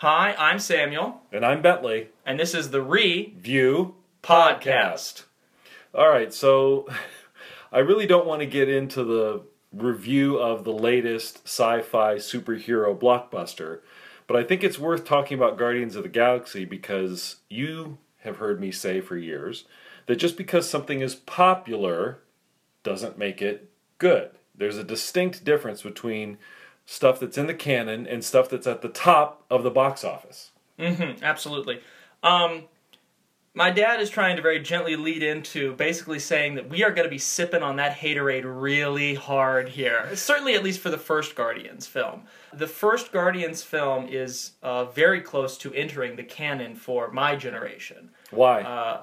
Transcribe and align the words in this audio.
Hi, 0.00 0.34
I'm 0.38 0.58
Samuel, 0.58 1.20
And 1.30 1.44
I'm 1.44 1.60
Bentley. 1.60 2.08
and 2.24 2.40
this 2.40 2.54
is 2.54 2.70
the 2.70 2.80
Re 2.80 3.34
View 3.38 3.96
Podcast. 4.22 5.24
All 5.94 6.08
right, 6.08 6.32
so 6.32 6.88
I 7.72 7.80
really 7.80 8.06
don't 8.06 8.26
want 8.26 8.40
to 8.40 8.46
get 8.46 8.70
into 8.70 9.04
the 9.04 9.42
review 9.74 10.38
of 10.38 10.64
the 10.64 10.72
latest 10.72 11.42
sci 11.44 11.82
fi 11.82 12.14
superhero 12.14 12.98
blockbuster, 12.98 13.80
but 14.26 14.38
I 14.38 14.42
think 14.42 14.64
it's 14.64 14.78
worth 14.78 15.04
talking 15.04 15.36
about 15.36 15.58
Guardians 15.58 15.96
of 15.96 16.02
the 16.02 16.08
Galaxy 16.08 16.64
because 16.64 17.36
you 17.50 17.98
have 18.20 18.36
heard 18.38 18.58
me 18.58 18.72
say 18.72 19.02
for 19.02 19.18
years 19.18 19.66
that 20.06 20.16
just 20.16 20.38
because 20.38 20.66
something 20.66 21.02
is 21.02 21.14
popular 21.14 22.20
doesn't 22.84 23.18
make 23.18 23.42
it 23.42 23.70
good. 23.98 24.30
There's 24.54 24.78
a 24.78 24.84
distinct 24.84 25.44
difference 25.44 25.82
between 25.82 26.38
stuff 26.86 27.20
that's 27.20 27.38
in 27.38 27.46
the 27.46 27.54
canon 27.54 28.06
and 28.06 28.24
stuff 28.24 28.48
that's 28.48 28.66
at 28.66 28.82
the 28.82 28.88
top 28.88 29.44
of 29.50 29.62
the 29.62 29.70
box 29.70 30.04
office. 30.04 30.50
Mm-hmm, 30.78 31.22
absolutely. 31.22 31.80
Um, 32.22 32.64
my 33.52 33.70
dad 33.70 34.00
is 34.00 34.10
trying 34.10 34.36
to 34.36 34.42
very 34.42 34.60
gently 34.60 34.94
lead 34.94 35.22
into 35.22 35.74
basically 35.74 36.20
saying 36.20 36.54
that 36.54 36.68
we 36.68 36.84
are 36.84 36.92
going 36.92 37.04
to 37.04 37.10
be 37.10 37.18
sipping 37.18 37.62
on 37.62 37.76
that 37.76 37.96
haterade 37.96 38.44
really 38.44 39.14
hard 39.14 39.70
here. 39.70 40.08
Certainly, 40.14 40.54
at 40.54 40.62
least 40.62 40.80
for 40.80 40.90
the 40.90 40.98
first 40.98 41.34
Guardians 41.34 41.86
film. 41.86 42.22
The 42.52 42.68
first 42.68 43.10
Guardians 43.10 43.62
film 43.62 44.06
is 44.08 44.52
uh, 44.62 44.84
very 44.86 45.20
close 45.20 45.58
to 45.58 45.74
entering 45.74 46.16
the 46.16 46.22
canon 46.22 46.76
for 46.76 47.10
my 47.10 47.34
generation. 47.34 48.10
Why? 48.30 48.62
Uh, 48.62 49.02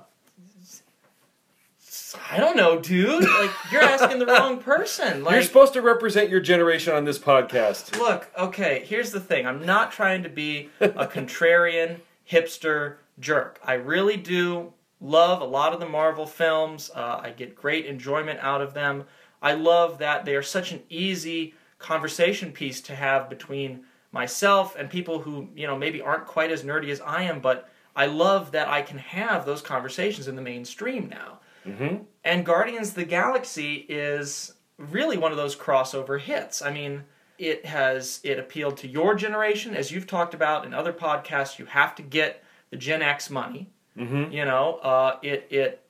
I 2.32 2.38
don't 2.38 2.58
know, 2.58 2.80
dude. 2.80 3.24
Like 3.24 3.52
you're 3.72 3.82
asking 3.82 4.20
the 4.20 4.26
wrong 4.26 4.58
person. 4.64 5.24
Like 5.24 5.34
You're 5.34 5.44
supposed 5.44 5.74
to 5.74 5.82
represent 5.82 6.30
your 6.30 6.40
generation 6.40 6.94
on 6.94 7.06
this 7.06 7.20
podcast. 7.20 7.98
Look, 7.98 8.30
okay, 8.38 8.84
here's 8.86 9.12
the 9.12 9.20
thing. 9.20 9.46
I'm 9.46 9.66
not 9.66 9.92
trying 9.92 10.24
to 10.24 10.30
be 10.30 10.70
a 10.80 10.90
contrarian, 11.08 12.00
hipster 12.30 12.96
jerk. 13.20 13.60
I 13.64 13.74
really 13.74 14.18
do 14.18 14.74
love 15.00 15.42
a 15.42 15.46
lot 15.46 15.74
of 15.74 15.80
the 15.80 15.88
Marvel 15.88 16.26
films. 16.26 16.92
Uh, 16.94 17.20
I 17.24 17.32
get 17.32 17.56
great 17.56 17.86
enjoyment 17.86 18.40
out 18.42 18.62
of 18.62 18.74
them. 18.74 19.06
I 19.42 19.54
love 19.54 20.00
that 20.00 20.26
they 20.26 20.36
are 20.36 20.44
such 20.44 20.72
an 20.72 20.82
easy 20.90 21.54
conversation 21.80 22.52
piece 22.52 22.82
to 22.82 22.96
have 22.96 23.30
between 23.30 23.82
myself 24.12 24.76
and 24.76 24.90
people 24.90 25.20
who, 25.20 25.48
you 25.56 25.68
know, 25.68 25.78
maybe 25.78 26.02
aren't 26.02 26.26
quite 26.26 26.52
as 26.52 26.64
nerdy 26.64 26.90
as 26.90 27.02
I 27.02 27.24
am, 27.24 27.40
but 27.40 27.70
I 27.96 28.08
love 28.08 28.52
that 28.52 28.68
I 28.68 28.82
can 28.82 28.98
have 28.98 29.46
those 29.46 29.62
conversations 29.62 30.28
in 30.28 30.36
the 30.36 30.42
mainstream 30.42 31.10
now. 31.10 31.40
Mm-hmm. 31.68 32.04
And 32.24 32.46
Guardians 32.46 32.90
of 32.90 32.96
the 32.96 33.06
Galaxy 33.06 33.86
is 33.90 34.54
really 34.78 35.18
one 35.18 35.32
of 35.32 35.38
those 35.38 35.56
crossover 35.56 36.20
hits. 36.20 36.62
I 36.62 36.72
mean, 36.72 37.04
it 37.38 37.66
has 37.66 38.20
it 38.24 38.40
appealed 38.40 38.78
to 38.78 38.88
your 38.88 39.16
generation, 39.16 39.76
as 39.76 39.92
you've 39.92 40.08
talked 40.08 40.34
about 40.34 40.66
in 40.66 40.74
other 40.74 40.94
podcasts. 40.94 41.60
You 41.60 41.66
have 41.66 41.96
to 41.96 42.02
get 42.02 42.44
the 42.70 42.78
Gen 42.78 43.02
X 43.02 43.30
money. 43.30 43.70
Mm-hmm. 43.98 44.32
You 44.32 44.46
know, 44.46 44.76
uh, 44.78 45.18
it 45.22 45.48
it 45.50 45.84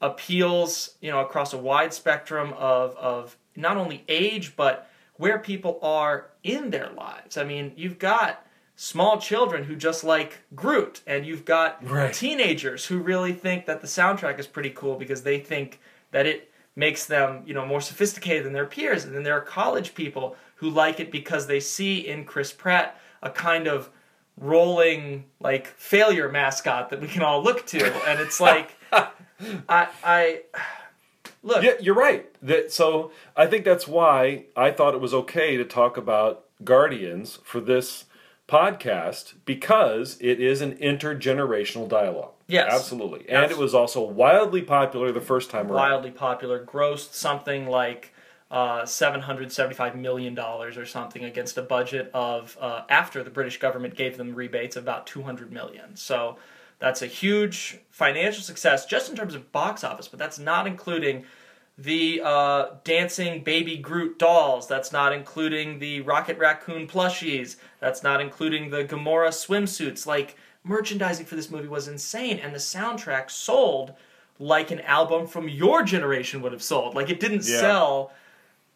appeals 0.00 0.96
you 1.00 1.10
know 1.10 1.20
across 1.20 1.52
a 1.52 1.58
wide 1.58 1.92
spectrum 1.92 2.52
of 2.54 2.96
of 2.96 3.36
not 3.56 3.76
only 3.76 4.04
age 4.08 4.56
but 4.56 4.90
where 5.16 5.38
people 5.38 5.78
are 5.82 6.30
in 6.42 6.70
their 6.70 6.90
lives. 6.90 7.36
I 7.36 7.44
mean, 7.44 7.72
you've 7.76 7.98
got 7.98 8.44
small 8.76 9.18
children 9.18 9.64
who 9.64 9.76
just 9.76 10.02
like 10.04 10.38
Groot, 10.54 11.00
and 11.06 11.24
you've 11.26 11.44
got 11.44 11.78
Right. 11.88 12.12
teenagers 12.12 12.86
who 12.86 12.98
really 12.98 13.32
think 13.32 13.66
that 13.66 13.80
the 13.80 13.86
soundtrack 13.86 14.38
is 14.38 14.46
pretty 14.46 14.70
cool 14.70 14.96
because 14.96 15.22
they 15.22 15.38
think 15.38 15.80
that 16.10 16.26
it 16.26 16.50
makes 16.76 17.06
them, 17.06 17.42
you 17.46 17.54
know, 17.54 17.64
more 17.64 17.80
sophisticated 17.80 18.44
than 18.44 18.52
their 18.52 18.66
peers. 18.66 19.04
And 19.04 19.14
then 19.14 19.22
there 19.22 19.36
are 19.36 19.40
college 19.40 19.94
people 19.94 20.36
who 20.56 20.68
like 20.68 20.98
it 20.98 21.12
because 21.12 21.46
they 21.46 21.60
see 21.60 21.98
in 22.06 22.24
Chris 22.24 22.52
Pratt 22.52 22.98
a 23.22 23.30
kind 23.30 23.66
of 23.68 23.90
rolling 24.36 25.24
like 25.40 25.68
failure 25.68 26.28
mascot 26.28 26.90
that 26.90 27.00
we 27.00 27.06
can 27.06 27.22
all 27.22 27.42
look 27.42 27.64
to. 27.66 27.84
And 28.08 28.20
it's 28.20 28.40
like 28.40 28.76
I 28.92 29.88
I 30.02 30.42
look 31.42 31.62
Yeah, 31.62 31.74
you're 31.80 31.94
right. 31.94 32.26
That 32.42 32.72
so 32.72 33.12
I 33.36 33.46
think 33.46 33.64
that's 33.64 33.86
why 33.86 34.46
I 34.56 34.70
thought 34.72 34.94
it 34.94 35.00
was 35.00 35.14
okay 35.14 35.56
to 35.56 35.64
talk 35.64 35.96
about 35.96 36.44
Guardians 36.64 37.38
for 37.44 37.60
this 37.60 38.06
podcast 38.48 39.34
because 39.44 40.16
it 40.20 40.40
is 40.40 40.60
an 40.60 40.74
intergenerational 40.76 41.88
dialogue. 41.88 42.32
Yes. 42.46 42.70
absolutely, 42.72 43.28
and 43.30 43.50
it 43.50 43.56
was 43.56 43.74
also 43.74 44.02
wildly 44.02 44.60
popular 44.60 45.10
the 45.12 45.20
first 45.20 45.50
time 45.50 45.66
around. 45.66 45.74
wildly 45.74 46.10
popular, 46.10 46.62
grossed 46.62 47.14
something 47.14 47.66
like 47.66 48.12
uh, 48.50 48.84
seven 48.84 49.22
hundred 49.22 49.50
seventy-five 49.50 49.96
million 49.96 50.34
dollars 50.34 50.76
or 50.76 50.84
something 50.84 51.24
against 51.24 51.56
a 51.56 51.62
budget 51.62 52.10
of 52.12 52.56
uh, 52.60 52.82
after 52.90 53.24
the 53.24 53.30
British 53.30 53.58
government 53.58 53.96
gave 53.96 54.18
them 54.18 54.34
rebates 54.34 54.76
of 54.76 54.84
about 54.84 55.06
two 55.06 55.22
hundred 55.22 55.50
million. 55.50 55.96
So 55.96 56.36
that's 56.78 57.00
a 57.00 57.06
huge 57.06 57.78
financial 57.90 58.42
success 58.42 58.84
just 58.84 59.08
in 59.08 59.16
terms 59.16 59.34
of 59.34 59.50
box 59.50 59.82
office, 59.82 60.06
but 60.06 60.18
that's 60.18 60.38
not 60.38 60.66
including 60.66 61.24
the 61.76 62.20
uh, 62.24 62.66
dancing 62.84 63.42
baby 63.42 63.76
Groot 63.76 64.18
dolls. 64.18 64.68
That's 64.68 64.92
not 64.92 65.12
including 65.12 65.78
the 65.80 66.00
Rocket 66.02 66.38
Raccoon 66.38 66.86
plushies. 66.86 67.56
That's 67.80 68.02
not 68.02 68.20
including 68.20 68.70
the 68.70 68.84
Gamora 68.84 69.28
swimsuits. 69.30 70.06
Like 70.06 70.36
merchandising 70.62 71.26
for 71.26 71.34
this 71.36 71.50
movie 71.50 71.68
was 71.68 71.88
insane, 71.88 72.38
and 72.38 72.54
the 72.54 72.58
soundtrack 72.58 73.30
sold 73.30 73.94
like 74.38 74.70
an 74.70 74.80
album 74.80 75.26
from 75.26 75.48
your 75.48 75.82
generation 75.82 76.42
would 76.42 76.52
have 76.52 76.62
sold. 76.62 76.94
Like 76.94 77.10
it 77.10 77.20
didn't 77.20 77.46
Yeah. 77.46 77.60
sell 77.60 78.12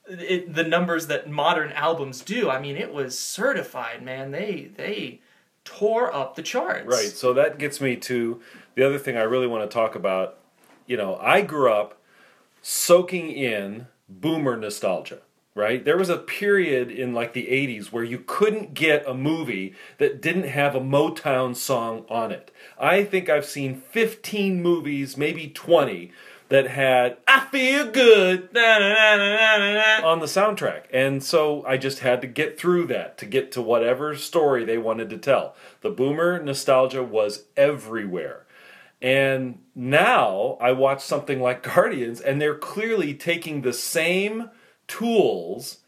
it, 0.09 0.55
the 0.55 0.65
numbers 0.65 1.07
that 1.09 1.29
modern 1.29 1.71
albums 1.73 2.23
do. 2.23 2.49
I 2.49 2.59
mean, 2.59 2.77
it 2.77 2.93
was 2.95 3.19
certified, 3.19 4.03
man. 4.03 4.31
They 4.31 4.71
they 4.75 5.21
tore 5.65 6.13
up 6.15 6.35
the 6.35 6.43
charts. 6.43 6.87
Right. 6.87 7.11
So 7.11 7.35
that 7.35 7.59
gets 7.59 7.81
me 7.81 7.95
to 7.97 8.41
the 8.75 8.85
other 8.87 8.99
thing 8.99 9.17
I 9.19 9.23
really 9.23 9.47
want 9.47 9.69
to 9.71 9.73
talk 9.75 9.95
about. 9.95 10.39
You 10.87 10.97
know, 10.97 11.17
I 11.21 11.43
grew 11.43 11.71
up 11.71 11.98
soaking 12.63 13.31
in 13.31 13.87
boomer 14.09 14.57
nostalgia, 14.57 15.21
right? 15.55 15.85
There 15.85 15.99
was 15.99 16.09
a 16.09 16.19
period 16.19 16.91
in 16.91 17.13
like 17.13 17.33
the 17.33 17.47
80s 17.47 17.93
where 17.93 18.05
you 18.05 18.23
couldn't 18.27 18.75
get 18.75 19.07
a 19.07 19.15
movie 19.15 19.75
that 19.99 20.23
didn't 20.23 20.49
have 20.49 20.75
a 20.75 20.81
Motown 20.81 21.55
song 21.57 22.05
on 22.09 22.33
it. 22.33 22.51
I 22.79 23.05
think 23.05 23.29
I've 23.29 23.47
seen 23.47 23.83
15 23.91 24.63
movies, 24.63 25.17
maybe 25.17 25.49
20 25.49 26.13
that 26.49 26.67
had 26.67 27.19
I 27.27 27.41
feel 27.41 27.91
good 27.91 28.49
on 30.05 30.21
the 30.21 30.27
soundtrack. 30.27 30.85
And 30.93 31.23
so 31.23 31.65
I 31.67 31.77
just 31.77 32.01
had 32.01 32.21
to 32.23 32.27
get 32.27 32.59
through 32.59 32.87
that 32.87 33.19
to 33.19 33.27
get 33.27 33.53
to 33.53 33.63
whatever 33.63 34.17
story 34.17 34.65
they 34.65 34.79
wanted 34.79 35.11
to 35.11 35.19
tell. 35.19 35.55
The 35.83 35.91
boomer 35.91 36.43
nostalgia 36.43 37.03
was 37.03 37.45
everywhere. 37.57 38.47
And 39.01 39.61
now 39.75 40.59
I 40.61 40.73
watch 40.73 41.03
something 41.03 41.41
like 41.41 41.63
Guardians, 41.63 42.21
and 42.21 42.41
they're 42.41 42.57
clearly 42.57 43.15
taking 43.15 43.63
the 43.63 43.73
same 43.73 44.51
tools 44.89 45.79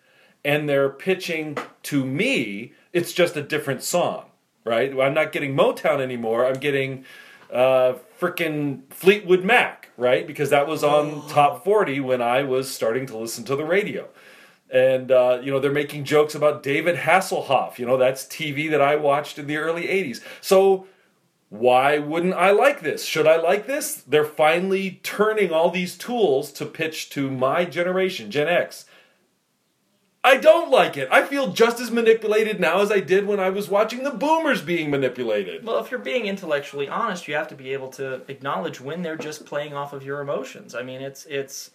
and 0.44 0.68
they're 0.68 0.88
pitching 0.88 1.56
to 1.82 2.04
me, 2.04 2.72
it's 2.92 3.12
just 3.12 3.36
a 3.36 3.42
different 3.42 3.82
song, 3.82 4.26
right? 4.64 4.90
I'm 4.98 5.14
not 5.14 5.32
getting 5.32 5.54
Motown 5.54 6.00
anymore. 6.00 6.46
I'm 6.46 6.58
getting 6.58 7.04
uh, 7.52 7.94
frickin' 8.18 8.82
Fleetwood 8.90 9.44
Mac, 9.44 9.90
right? 9.96 10.26
Because 10.26 10.50
that 10.50 10.66
was 10.66 10.82
on 10.82 11.26
top 11.28 11.64
40 11.64 12.00
when 12.00 12.22
I 12.22 12.42
was 12.42 12.70
starting 12.70 13.06
to 13.06 13.18
listen 13.18 13.44
to 13.44 13.56
the 13.56 13.64
radio. 13.64 14.08
And, 14.72 15.10
uh, 15.10 15.40
you 15.42 15.50
know, 15.50 15.58
they're 15.58 15.72
making 15.72 16.04
jokes 16.04 16.34
about 16.34 16.62
David 16.62 16.96
Hasselhoff. 16.96 17.78
You 17.78 17.86
know, 17.86 17.96
that's 17.96 18.24
TV 18.24 18.70
that 18.70 18.80
I 18.80 18.96
watched 18.96 19.38
in 19.38 19.46
the 19.46 19.56
early 19.56 19.82
80s. 19.82 20.22
So 20.40 20.86
why 21.50 21.98
wouldn't 21.98 22.34
I 22.34 22.52
like 22.52 22.80
this? 22.80 23.04
Should 23.04 23.26
I 23.26 23.36
like 23.36 23.66
this? 23.66 23.96
They're 23.96 24.24
finally 24.24 25.00
turning 25.02 25.52
all 25.52 25.68
these 25.68 25.98
tools 25.98 26.52
to 26.52 26.64
pitch 26.64 27.10
to 27.10 27.28
my 27.28 27.64
generation, 27.64 28.30
Gen 28.30 28.48
X. 28.48 28.86
I 30.22 30.36
don't 30.36 30.70
like 30.70 30.96
it. 30.96 31.08
I 31.10 31.22
feel 31.24 31.52
just 31.52 31.80
as 31.80 31.90
manipulated 31.90 32.60
now 32.60 32.80
as 32.80 32.92
I 32.92 33.00
did 33.00 33.26
when 33.26 33.40
I 33.40 33.50
was 33.50 33.68
watching 33.68 34.04
the 34.04 34.10
boomers 34.10 34.62
being 34.62 34.90
manipulated. 34.90 35.64
Well, 35.64 35.82
if 35.82 35.90
you're 35.90 35.98
being 35.98 36.26
intellectually 36.26 36.88
honest, 36.88 37.26
you 37.26 37.34
have 37.34 37.48
to 37.48 37.56
be 37.56 37.72
able 37.72 37.88
to 37.92 38.22
acknowledge 38.28 38.80
when 38.80 39.02
they're 39.02 39.16
just 39.16 39.44
playing 39.44 39.74
off 39.74 39.92
of 39.92 40.04
your 40.04 40.20
emotions. 40.20 40.74
I 40.74 40.82
mean, 40.82 41.00
it's 41.00 41.24
it's 41.24 41.70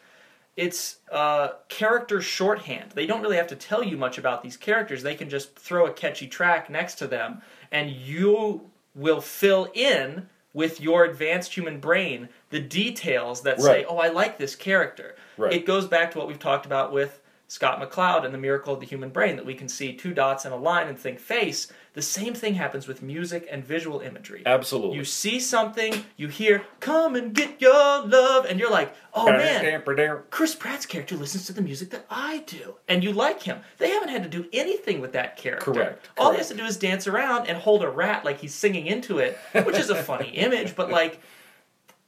it's 0.55 0.99
uh, 1.11 1.49
character 1.67 2.21
shorthand. 2.21 2.91
They 2.91 3.07
don't 3.07 3.21
really 3.21 3.37
have 3.37 3.47
to 3.47 3.55
tell 3.55 3.83
you 3.83 3.97
much 3.97 4.17
about 4.17 4.41
these 4.41 4.55
characters. 4.55 5.03
They 5.03 5.15
can 5.15 5.29
just 5.29 5.57
throw 5.57 5.87
a 5.87 5.91
catchy 5.91 6.27
track 6.27 6.69
next 6.69 6.95
to 6.95 7.07
them, 7.07 7.41
and 7.71 7.89
you 7.89 8.69
will 8.95 9.21
fill 9.21 9.69
in 9.73 10.29
with 10.53 10.79
your 10.79 11.03
advanced 11.03 11.53
human 11.53 11.79
brain 11.79 12.29
the 12.49 12.59
details 12.61 13.41
that 13.41 13.61
say, 13.61 13.85
"Oh, 13.85 13.97
I 13.97 14.07
like 14.07 14.37
this 14.37 14.55
character." 14.55 15.15
Right. 15.37 15.53
It 15.53 15.65
goes 15.65 15.85
back 15.85 16.11
to 16.11 16.17
what 16.17 16.27
we've 16.27 16.39
talked 16.39 16.65
about 16.65 16.91
with 16.93 17.21
Scott 17.47 17.79
McCloud 17.79 18.25
and 18.25 18.33
the 18.33 18.39
miracle 18.39 18.73
of 18.73 18.79
the 18.79 18.85
human 18.85 19.09
brain 19.09 19.35
that 19.35 19.45
we 19.45 19.53
can 19.53 19.69
see 19.69 19.93
two 19.93 20.13
dots 20.13 20.45
in 20.45 20.51
a 20.51 20.55
line 20.55 20.87
and 20.87 20.97
think 20.97 21.19
face. 21.19 21.71
The 21.93 22.01
same 22.01 22.33
thing 22.33 22.55
happens 22.55 22.87
with 22.87 23.01
music 23.01 23.47
and 23.49 23.63
visual 23.63 24.01
imagery. 24.01 24.43
Absolutely. 24.45 24.97
You 24.97 25.05
see 25.05 25.39
something, 25.39 26.03
you 26.17 26.27
hear, 26.27 26.63
come 26.79 27.15
and 27.15 27.33
get 27.33 27.61
your 27.61 28.05
love, 28.05 28.45
and 28.45 28.59
you're 28.59 28.71
like, 28.71 28.93
oh 29.13 29.27
man, 29.27 29.81
Chris 30.29 30.55
Pratt's 30.55 30.85
character 30.85 31.15
listens 31.15 31.45
to 31.45 31.53
the 31.53 31.61
music 31.61 31.91
that 31.91 32.05
I 32.09 32.39
do. 32.47 32.75
And 32.87 33.03
you 33.03 33.13
like 33.13 33.43
him. 33.43 33.59
They 33.77 33.91
haven't 33.91 34.09
had 34.09 34.23
to 34.23 34.29
do 34.29 34.49
anything 34.51 34.99
with 34.99 35.13
that 35.13 35.37
character. 35.37 35.71
Correct, 35.71 36.09
All 36.17 36.31
he 36.31 36.37
has 36.37 36.49
to 36.49 36.55
do 36.55 36.65
is 36.65 36.77
dance 36.77 37.07
around 37.07 37.47
and 37.47 37.57
hold 37.57 37.83
a 37.83 37.89
rat 37.89 38.25
like 38.25 38.39
he's 38.39 38.53
singing 38.53 38.87
into 38.87 39.19
it, 39.19 39.37
which 39.53 39.77
is 39.77 39.89
a 39.89 39.95
funny 39.95 40.29
image, 40.33 40.75
but 40.75 40.89
like, 40.89 41.21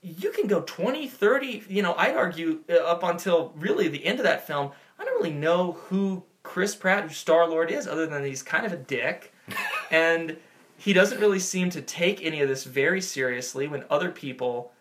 you 0.02 0.32
can 0.32 0.48
go 0.48 0.62
20, 0.62 1.08
30, 1.08 1.64
you 1.68 1.82
know, 1.82 1.94
I'd 1.96 2.16
argue 2.16 2.60
uh, 2.70 2.76
up 2.76 3.04
until 3.04 3.54
really 3.58 3.88
the 3.88 4.06
end 4.06 4.20
of 4.20 4.24
that 4.24 4.46
film, 4.48 4.72
I 5.00 5.04
don't 5.06 5.16
really 5.22 5.36
know 5.36 5.74
who 5.74 6.24
Chris 6.44 6.76
Pratt, 6.76 7.04
who 7.04 7.10
Star 7.10 7.48
Lord 7.50 7.72
is, 7.72 7.88
other 7.88 8.06
than 8.08 8.24
he's 8.24 8.44
kind 8.44 8.66
of 8.66 8.74
a 8.74 8.78
dick. 8.78 9.34
and 9.92 10.38
he 10.78 10.94
doesn't 10.94 11.20
really 11.20 11.40
seem 11.40 11.70
to 11.72 11.82
take 11.82 12.24
any 12.24 12.42
of 12.42 12.48
this 12.48 12.64
very 12.64 13.02
seriously 13.02 13.68
when 13.68 13.84
other 13.90 14.12
people 14.12 14.72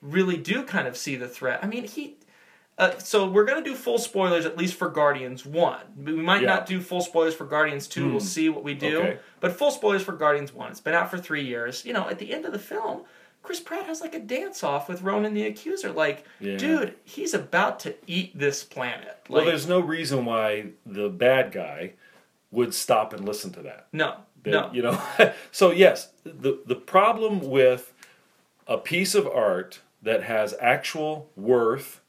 really 0.00 0.36
do 0.36 0.62
kind 0.64 0.88
of 0.88 0.96
see 0.96 1.14
the 1.16 1.28
threat. 1.28 1.60
I 1.62 1.66
mean, 1.66 1.84
he. 1.84 2.16
Uh, 2.78 2.96
so 2.98 3.28
we're 3.28 3.44
gonna 3.44 3.62
do 3.62 3.74
full 3.74 3.98
spoilers 3.98 4.46
at 4.46 4.56
least 4.56 4.74
for 4.74 4.88
Guardians 4.88 5.44
One. 5.44 5.80
We 5.96 6.14
might 6.14 6.40
Yeah. 6.42 6.48
not 6.48 6.66
do 6.66 6.80
full 6.80 7.02
spoilers 7.02 7.34
for 7.34 7.44
Guardians 7.44 7.86
Two. 7.86 8.10
We'll 8.10 8.20
see 8.20 8.48
what 8.48 8.64
we 8.64 8.74
do. 8.74 8.98
Okay. 8.98 9.18
But 9.40 9.52
full 9.52 9.70
spoilers 9.70 10.02
for 10.02 10.12
Guardians 10.12 10.52
One. 10.54 10.70
It's 10.70 10.80
been 10.80 10.94
out 10.94 11.10
for 11.10 11.18
three 11.18 11.44
years. 11.44 11.84
You 11.84 11.92
know, 11.92 12.08
at 12.08 12.18
the 12.18 12.32
end 12.32 12.46
of 12.46 12.52
the 12.52 12.58
film, 12.58 13.02
Chris 13.42 13.60
Pratt 13.60 13.86
has 13.86 14.00
like 14.00 14.14
a 14.14 14.20
dance 14.20 14.62
off 14.62 14.88
with 14.88 15.02
Ronan 15.02 15.34
the 15.34 15.44
Accuser. 15.46 15.90
Like, 15.92 16.24
Yeah. 16.40 16.56
dude, 16.56 16.94
he's 17.04 17.34
about 17.34 17.80
to 17.80 17.94
eat 18.06 18.38
this 18.38 18.62
planet. 18.62 19.18
Like, 19.28 19.38
well, 19.38 19.44
there's 19.46 19.66
no 19.66 19.80
reason 19.80 20.24
why 20.24 20.66
the 20.86 21.08
bad 21.08 21.52
guy 21.52 21.92
would 22.50 22.72
stop 22.74 23.12
and 23.12 23.24
listen 23.24 23.50
to 23.52 23.62
that. 23.62 23.88
no, 23.92 24.16
That, 24.44 24.50
no. 24.50 24.70
You 24.72 24.82
know, 24.82 25.02
so 25.50 25.70
yes, 25.72 26.10
the 26.24 26.60
the 26.66 26.76
problem 26.76 27.40
with 27.40 27.92
a 28.68 28.78
piece 28.78 29.14
of 29.14 29.26
art 29.26 29.80
that 30.02 30.22
has 30.24 30.54
actual 30.60 31.28
worth 31.36 32.00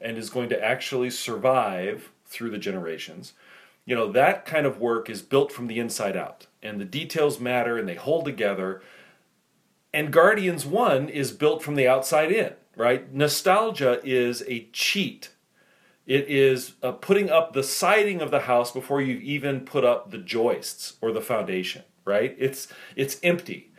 and 0.00 0.18
is 0.18 0.30
going 0.30 0.48
to 0.50 0.62
actually 0.62 1.10
survive 1.10 2.10
through 2.26 2.50
the 2.50 2.58
generations, 2.58 3.32
you 3.84 3.94
know, 3.94 4.10
that 4.12 4.44
kind 4.44 4.66
of 4.66 4.78
work 4.78 5.08
is 5.08 5.22
built 5.22 5.52
from 5.52 5.66
the 5.68 5.78
inside 5.78 6.16
out, 6.16 6.46
and 6.62 6.80
the 6.80 6.84
details 6.84 7.38
matter 7.40 7.78
and 7.78 7.88
they 7.88 7.94
hold 7.94 8.24
together. 8.24 8.82
And 9.92 10.12
Guardians 10.12 10.64
1 10.64 11.08
is 11.08 11.32
built 11.32 11.62
from 11.62 11.74
the 11.74 11.86
outside 11.86 12.32
in, 12.32 12.54
right? 12.76 13.12
Nostalgia 13.12 14.00
is 14.02 14.42
a 14.48 14.68
cheat. 14.72 15.30
It 16.06 16.28
is 16.28 16.74
uh, 16.82 16.92
putting 16.92 17.30
up 17.30 17.52
the 17.52 17.62
siding 17.62 18.20
of 18.20 18.30
the 18.30 18.40
house 18.40 18.72
before 18.72 19.00
you 19.00 19.16
even 19.18 19.60
put 19.60 19.84
up 19.84 20.10
the 20.10 20.18
joists 20.18 20.94
or 21.00 21.12
the 21.12 21.20
foundation, 21.20 21.82
right? 22.04 22.34
It's 22.38 22.68
it's 22.96 23.20
empty. 23.22 23.70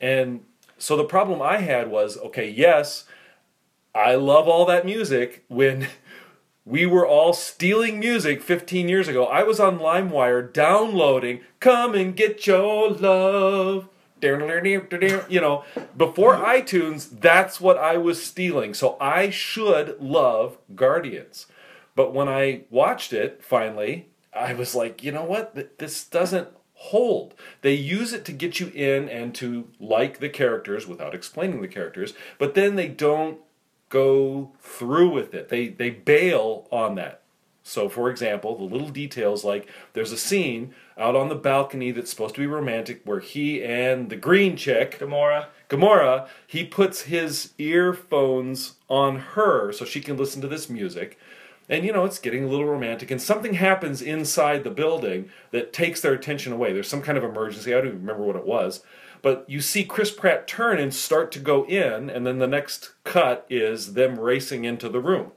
And 0.00 0.44
so 0.78 0.96
the 0.96 1.04
problem 1.04 1.40
I 1.40 1.58
had 1.58 1.90
was, 1.90 2.18
okay, 2.18 2.50
yes, 2.50 3.04
I 3.94 4.14
love 4.14 4.48
all 4.48 4.64
that 4.66 4.84
music 4.84 5.44
when 5.48 5.88
we 6.64 6.86
were 6.86 7.06
all 7.06 7.32
stealing 7.32 7.98
music 7.98 8.42
15 8.42 8.88
years 8.88 9.08
ago. 9.08 9.26
I 9.26 9.42
was 9.42 9.58
on 9.58 9.78
LimeWire 9.78 10.52
downloading 10.52 11.40
Come 11.60 11.94
and 11.94 12.14
Get 12.14 12.46
Your 12.46 12.90
Love. 12.90 13.88
You 15.28 15.40
know, 15.40 15.64
before 15.96 16.36
iTunes, 16.36 17.08
that's 17.20 17.60
what 17.60 17.78
I 17.78 17.96
was 17.96 18.22
stealing. 18.22 18.74
So 18.74 18.96
I 19.00 19.30
should 19.30 20.00
love 20.00 20.58
Guardians. 20.74 21.46
But 21.94 22.14
when 22.14 22.28
I 22.28 22.64
watched 22.70 23.12
it 23.12 23.42
finally, 23.42 24.08
I 24.32 24.54
was 24.54 24.74
like, 24.74 25.02
you 25.02 25.12
know 25.12 25.24
what? 25.24 25.78
This 25.78 26.04
doesn't 26.04 26.48
hold. 26.74 27.34
They 27.60 27.74
use 27.74 28.12
it 28.12 28.24
to 28.24 28.32
get 28.32 28.58
you 28.58 28.68
in 28.74 29.08
and 29.08 29.34
to 29.36 29.68
like 29.78 30.18
the 30.18 30.28
characters 30.28 30.86
without 30.86 31.14
explaining 31.14 31.60
the 31.60 31.68
characters, 31.68 32.14
but 32.38 32.54
then 32.54 32.76
they 32.76 32.88
don't 32.88 33.38
go 33.88 34.52
through 34.58 35.10
with 35.10 35.34
it. 35.34 35.48
They 35.48 35.68
they 35.68 35.90
bail 35.90 36.66
on 36.72 36.94
that. 36.96 37.21
So, 37.62 37.88
for 37.88 38.10
example, 38.10 38.56
the 38.56 38.64
little 38.64 38.88
details 38.88 39.44
like 39.44 39.68
there's 39.92 40.12
a 40.12 40.16
scene 40.16 40.74
out 40.98 41.14
on 41.14 41.28
the 41.28 41.34
balcony 41.34 41.92
that's 41.92 42.10
supposed 42.10 42.34
to 42.34 42.40
be 42.40 42.46
romantic 42.46 43.02
where 43.04 43.20
he 43.20 43.62
and 43.62 44.10
the 44.10 44.16
green 44.16 44.56
chick, 44.56 44.98
Gamora. 44.98 45.46
Gamora, 45.68 46.28
he 46.46 46.64
puts 46.64 47.02
his 47.02 47.52
earphones 47.58 48.74
on 48.88 49.16
her 49.16 49.72
so 49.72 49.84
she 49.84 50.00
can 50.00 50.16
listen 50.16 50.42
to 50.42 50.48
this 50.48 50.68
music. 50.68 51.18
And 51.68 51.84
you 51.84 51.92
know, 51.92 52.04
it's 52.04 52.18
getting 52.18 52.44
a 52.44 52.48
little 52.48 52.66
romantic, 52.66 53.10
and 53.10 53.22
something 53.22 53.54
happens 53.54 54.02
inside 54.02 54.64
the 54.64 54.70
building 54.70 55.30
that 55.52 55.72
takes 55.72 56.00
their 56.00 56.12
attention 56.12 56.52
away. 56.52 56.72
There's 56.72 56.88
some 56.88 57.02
kind 57.02 57.16
of 57.16 57.24
emergency. 57.24 57.72
I 57.72 57.78
don't 57.78 57.86
even 57.86 58.00
remember 58.00 58.24
what 58.24 58.36
it 58.36 58.44
was. 58.44 58.82
But 59.22 59.44
you 59.48 59.60
see 59.60 59.84
Chris 59.84 60.10
Pratt 60.10 60.48
turn 60.48 60.80
and 60.80 60.92
start 60.92 61.30
to 61.32 61.38
go 61.38 61.64
in, 61.64 62.10
and 62.10 62.26
then 62.26 62.40
the 62.40 62.48
next 62.48 62.92
cut 63.04 63.46
is 63.48 63.94
them 63.94 64.18
racing 64.18 64.64
into 64.64 64.88
the 64.88 65.00
room. 65.00 65.30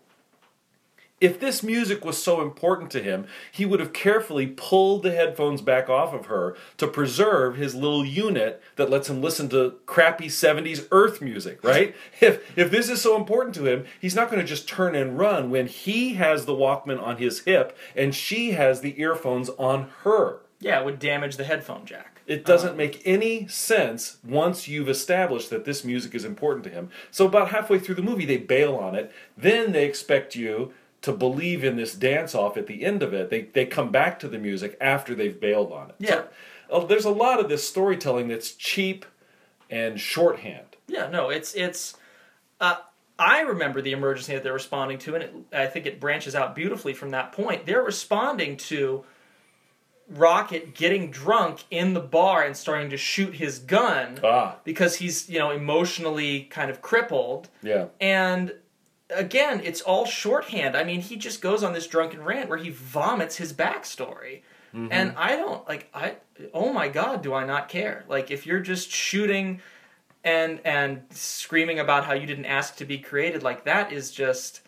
If 1.22 1.40
this 1.40 1.64
music 1.64 2.04
was 2.04 2.22
so 2.22 2.42
important 2.42 2.92
to 2.92 3.02
him, 3.02 3.26
he 3.50 3.66
would 3.66 3.80
have 3.80 3.94
carefully 3.94 4.48
pulled 4.48 5.04
the 5.04 5.14
headphones 5.14 5.62
back 5.62 5.90
off 5.90 6.14
of 6.14 6.26
her 6.26 6.58
to 6.76 6.88
preserve 6.88 7.56
his 7.56 7.74
little 7.74 8.06
unit 8.06 8.62
that 8.76 8.90
lets 8.90 9.10
him 9.10 9.22
listen 9.22 9.48
to 9.50 9.76
crappy 9.86 10.28
70s 10.28 10.88
earth 10.92 11.22
music, 11.22 11.64
right? 11.64 11.96
if 12.20 12.58
if 12.58 12.70
this 12.70 12.90
is 12.90 13.02
so 13.02 13.16
important 13.16 13.56
to 13.56 13.66
him, 13.66 13.86
he's 14.02 14.16
not 14.16 14.30
going 14.30 14.42
to 14.42 14.48
just 14.48 14.68
turn 14.68 14.94
and 14.94 15.18
run 15.18 15.50
when 15.50 15.68
he 15.68 16.16
has 16.16 16.46
the 16.46 16.54
Walkman 16.54 17.02
on 17.02 17.16
his 17.16 17.40
hip 17.42 17.78
and 17.96 18.14
she 18.14 18.52
has 18.52 18.82
the 18.82 19.00
earphones 19.00 19.50
on 19.58 19.90
her. 20.04 20.42
Yeah, 20.60 20.82
it 20.82 20.86
would 20.86 21.00
damage 21.00 21.38
the 21.38 21.46
headphone 21.46 21.86
jack. 21.86 22.16
It 22.28 22.44
doesn't 22.44 22.72
um, 22.72 22.78
make 22.78 23.02
any 23.06 23.48
sense 23.48 24.18
once 24.26 24.68
you've 24.68 24.90
established 24.90 25.50
that 25.52 25.64
this 25.64 25.84
music 25.86 26.16
is 26.16 26.26
important 26.26 26.64
to 26.66 26.72
him. 26.72 26.90
So 27.12 27.26
about 27.26 27.50
halfway 27.50 27.78
through 27.78 27.96
the 27.96 28.02
movie, 28.02 28.26
they 28.26 28.38
bail 28.38 28.76
on 28.76 28.96
it. 28.96 29.12
Then 29.38 29.72
they 29.72 29.86
expect 29.86 30.36
you 30.36 30.74
to 31.06 31.14
believe 31.14 31.64
in 31.64 31.76
this 31.76 31.94
dance 31.94 32.34
off 32.34 32.58
at 32.58 32.66
the 32.66 32.84
end 32.84 33.04
of 33.04 33.14
it. 33.14 33.30
They 33.30 33.44
they 33.44 33.66
come 33.66 33.92
back 33.92 34.18
to 34.20 34.28
the 34.28 34.40
music 34.40 34.76
after 34.82 35.14
they've 35.14 35.40
bailed 35.40 35.72
on 35.72 35.90
it. 35.90 35.96
Yeah. 36.00 36.10
So, 36.10 36.28
uh, 36.72 36.86
there's 36.86 37.06
a 37.06 37.12
lot 37.12 37.40
of 37.40 37.48
this 37.48 37.68
storytelling 37.68 38.28
that's 38.28 38.54
cheap 38.54 39.06
and 39.70 40.00
shorthand. 40.00 40.66
Yeah, 40.88 41.08
no, 41.10 41.30
it's 41.30 41.54
it's. 41.54 41.96
Uh, 42.60 42.78
I 43.20 43.42
remember 43.42 43.82
the 43.82 43.92
emergency 43.92 44.34
that 44.34 44.44
they're 44.44 44.52
responding 44.54 44.98
to, 45.00 45.16
and 45.16 45.24
it, 45.24 45.34
I 45.54 45.68
think 45.68 45.86
it 45.86 46.00
branches 46.00 46.34
out 46.36 46.56
beautifully 46.56 46.94
from 46.94 47.12
that 47.12 47.32
point. 47.32 47.66
They're 47.66 47.84
responding 47.84 48.58
to 48.58 49.04
Rocket 50.10 50.74
getting 50.76 51.12
drunk 51.12 51.64
in 51.72 51.94
the 51.94 52.00
bar 52.00 52.44
and 52.44 52.58
starting 52.58 52.90
to 52.90 52.98
shoot 52.98 53.36
his 53.36 53.60
gun 53.60 54.20
Ah, 54.24 54.58
because 54.64 54.96
he's 54.98 55.30
you 55.30 55.38
know 55.40 55.52
emotionally 55.52 56.42
kind 56.44 56.70
of 56.72 56.82
crippled, 56.82 57.50
yeah. 57.62 57.86
and 58.02 58.54
again, 59.10 59.62
it's 59.64 59.82
all 59.82 60.06
shorthand. 60.06 60.76
I 60.76 60.84
mean, 60.84 61.02
he 61.02 61.16
just 61.16 61.42
goes 61.42 61.64
on 61.64 61.74
this 61.74 61.88
drunken 61.88 62.24
rant 62.24 62.50
where 62.50 62.58
he 62.58 62.70
vomits 62.70 63.38
his 63.38 63.54
backstory. 63.54 64.42
Mm-hmm. 64.74 64.88
And 64.92 65.14
I 65.18 65.36
don't 65.36 65.68
like 65.68 65.90
I 65.94 66.18
oh 66.54 66.74
my 66.74 66.90
god, 66.90 67.22
do 67.22 67.34
I 67.34 67.46
not 67.46 67.70
care? 67.70 68.04
Like 68.10 68.30
if 68.30 68.46
you're 68.46 68.60
just 68.60 68.90
shooting 68.90 69.62
and 70.24 70.60
and 70.66 71.04
screaming 71.12 71.80
about 71.80 72.06
how 72.06 72.14
you 72.14 72.26
didn't 72.26 72.46
ask 72.46 72.76
to 72.78 72.86
be 72.86 72.98
created, 72.98 73.42
like 73.44 73.64
that 73.66 73.94
is 73.94 74.12
just 74.12 74.62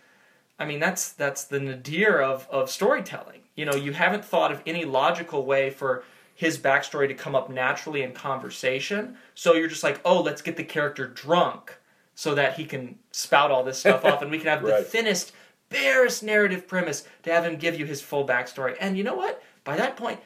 I 0.60 0.66
mean, 0.66 0.80
that's 0.80 1.12
that's 1.12 1.44
the 1.44 1.60
nadir 1.60 2.22
of 2.22 2.48
of 2.50 2.70
storytelling. 2.70 3.42
You 3.56 3.66
know, 3.66 3.76
you 3.76 3.92
haven't 3.92 4.24
thought 4.24 4.52
of 4.52 4.62
any 4.66 4.86
logical 4.86 5.46
way 5.46 5.72
for 5.72 6.04
his 6.36 6.58
backstory 6.60 7.08
to 7.08 7.16
come 7.16 7.36
up 7.36 7.50
naturally 7.50 8.04
in 8.04 8.14
conversation. 8.14 9.18
So 9.34 9.56
you're 9.56 9.68
just 9.68 9.84
like, 9.84 10.00
oh, 10.06 10.22
let's 10.22 10.44
get 10.44 10.56
the 10.56 10.64
character 10.64 11.08
drunk 11.08 11.77
so 12.18 12.34
that 12.34 12.56
he 12.56 12.66
can 12.66 12.98
spout 13.12 13.52
all 13.52 13.64
this 13.64 13.78
stuff 13.78 14.04
off 14.04 14.24
and 14.24 14.32
we 14.32 14.40
can 14.40 14.48
have 14.48 14.64
the 14.64 14.82
thinnest, 14.90 15.34
barest 15.70 16.24
narrative 16.24 16.68
premise 16.68 17.08
to 17.22 17.32
have 17.32 17.46
him 17.46 17.58
give 17.58 17.80
you 17.80 17.86
his 17.86 18.02
full 18.02 18.26
backstory. 18.26 18.76
And 18.80 18.98
you 18.98 19.04
know 19.04 19.14
what? 19.14 19.40
By 19.64 19.78
that 19.78 19.96
point, 19.96 20.20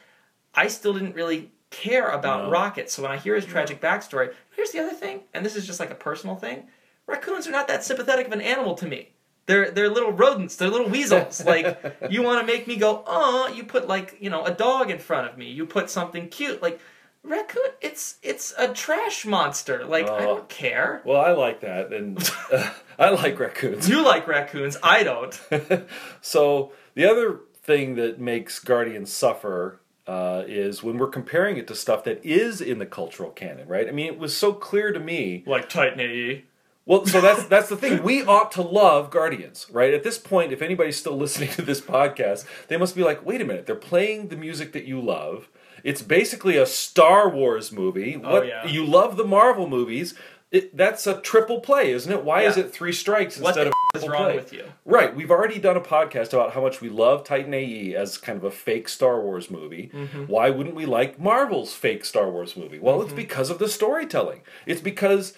I 0.56 0.70
still 0.70 0.94
didn't 0.94 1.16
really 1.16 1.52
care 1.70 2.08
about 2.08 2.46
No. 2.46 2.50
Rocket. 2.50 2.90
So 2.90 3.02
when 3.02 3.12
I 3.12 3.18
hear 3.18 3.36
his 3.36 3.44
tragic 3.46 3.82
backstory, 3.82 4.34
here's 4.56 4.72
the 4.72 4.80
other 4.80 4.96
thing, 4.96 5.24
and 5.34 5.46
this 5.46 5.58
is 5.58 5.68
just 5.68 5.82
like 5.82 5.92
a 5.92 5.96
personal 5.96 6.38
thing. 6.38 6.68
Raccoons 7.08 7.46
are 7.46 7.52
not 7.52 7.68
that 7.68 7.84
sympathetic 7.84 8.26
of 8.26 8.32
an 8.32 8.40
animal 8.40 8.74
to 8.76 8.88
me. 8.88 9.10
They're 9.48 9.70
they're 9.70 9.90
little 9.90 10.14
rodents. 10.14 10.56
They're 10.56 10.70
little 10.70 10.88
weasels. 10.88 11.44
like 11.46 11.78
you 12.10 12.24
want 12.24 12.40
to 12.40 12.48
make 12.48 12.68
me 12.68 12.78
go, 12.78 13.04
oh, 13.06 13.52
you 13.54 13.66
put 13.66 13.90
like 13.90 14.16
you 14.22 14.30
know 14.30 14.46
a 14.46 14.54
dog 14.54 14.90
in 14.90 15.00
front 15.00 15.30
of 15.30 15.38
me. 15.38 15.52
You 15.52 15.66
put 15.66 15.90
something 15.90 16.30
cute 16.30 16.62
like 16.62 16.80
raccoon. 17.24 17.72
It's 17.82 18.16
it's 18.24 18.54
a 18.58 18.74
trash 18.74 19.26
monster. 19.26 19.86
Like 19.86 20.08
I 20.08 20.18
Oh. 20.18 20.20
don't 20.26 20.50
care. 20.50 21.02
Well, 21.06 21.22
I 21.22 21.32
like 21.32 21.62
that, 21.62 21.92
and 21.94 22.18
uh, 22.52 22.72
I 23.00 23.10
like 23.10 23.40
raccoons. 23.40 23.88
You 23.90 24.04
like 24.04 24.28
raccoons. 24.28 24.78
I 24.84 25.04
don't. 25.04 25.40
So 26.22 26.72
the 26.96 27.06
other 27.06 27.40
thing 27.64 27.96
that 27.96 28.20
makes 28.20 28.60
Guardians 28.60 29.12
suffer 29.14 29.80
uh, 30.08 30.44
is 30.48 30.84
when 30.84 30.98
we're 30.98 31.08
comparing 31.08 31.58
it 31.58 31.68
to 31.68 31.76
stuff 31.76 32.04
that 32.06 32.24
is 32.26 32.60
in 32.62 32.80
the 32.80 32.86
cultural 32.86 33.30
canon, 33.30 33.68
right? 33.68 33.88
I 33.88 33.92
mean, 33.92 34.08
it 34.08 34.18
was 34.20 34.36
so 34.36 34.52
clear 34.54 34.92
to 34.92 35.00
me. 35.00 35.44
like 35.46 35.70
Titan 35.70 36.00
AE. 36.00 36.46
Well, 36.86 37.06
so 37.06 37.22
that's 37.22 37.46
that's 37.46 37.70
the 37.70 37.78
thing. 37.78 38.02
We 38.12 38.24
ought 38.24 38.52
to 38.54 38.62
love 38.64 39.12
Guardians, 39.12 39.68
right? 39.72 39.94
At 39.94 40.04
this 40.04 40.18
point, 40.18 40.52
if 40.52 40.62
anybody's 40.64 40.98
still 40.98 41.16
listening 41.16 41.50
to 41.52 41.62
this 41.62 41.80
podcast, 41.80 42.46
they 42.68 42.78
must 42.78 42.96
be 42.96 43.04
like, 43.04 43.24
"Wait 43.26 43.40
a 43.42 43.46
minute, 43.46 43.68
they're 43.68 43.76
playing 43.76 44.30
the 44.30 44.36
music 44.36 44.74
that 44.74 44.86
you 44.86 45.00
love. 45.00 45.48
It's 45.84 46.02
basically 46.02 46.58
a 46.58 46.66
Star 46.66 47.30
Wars 47.30 47.72
movie. 47.72 48.18
What 48.18 48.48
yeah. 48.48 48.66
you 48.68 48.86
love 48.86 49.18
the 49.18 49.26
Marvel 49.26 49.68
movies? 49.68 50.16
It, 50.52 50.76
that's 50.76 51.08
a 51.08 51.22
triple 51.22 51.62
play, 51.62 51.92
isn't 51.92 52.12
it? 52.12 52.26
Why 52.26 52.42
is 52.42 52.58
it 52.58 52.74
three 52.74 52.92
strikes 52.92 53.38
What 53.38 53.50
instead 53.50 53.68
of 53.68 53.74
is 53.96 54.06
wrong 54.06 54.26
play? 54.26 54.36
with 54.36 54.52
you? 54.52 54.66
Right. 54.84 55.16
We've 55.16 55.32
already 55.32 55.60
done 55.60 55.78
a 55.78 55.82
podcast 55.82 56.34
about 56.34 56.52
how 56.52 56.62
much 56.62 56.82
we 56.82 56.90
love 56.90 57.24
Titan 57.24 57.54
AE 57.54 57.96
as 57.96 58.18
kind 58.18 58.38
of 58.38 58.44
a 58.44 58.52
fake 58.52 58.90
Star 58.90 59.22
Wars 59.22 59.50
movie. 59.50 59.92
Mm-hmm. 59.94 60.26
Why 60.26 60.50
wouldn't 60.50 60.76
we 60.76 60.86
like 60.86 61.18
Marvel's 61.18 61.74
fake 61.74 62.04
Star 62.04 62.30
Wars 62.30 62.58
movie? 62.58 62.80
Well, 62.80 63.02
it's 63.02 63.14
because 63.14 63.50
of 63.50 63.60
the 63.60 63.70
storytelling. 63.70 64.42
It's 64.66 64.82
because 64.82 65.36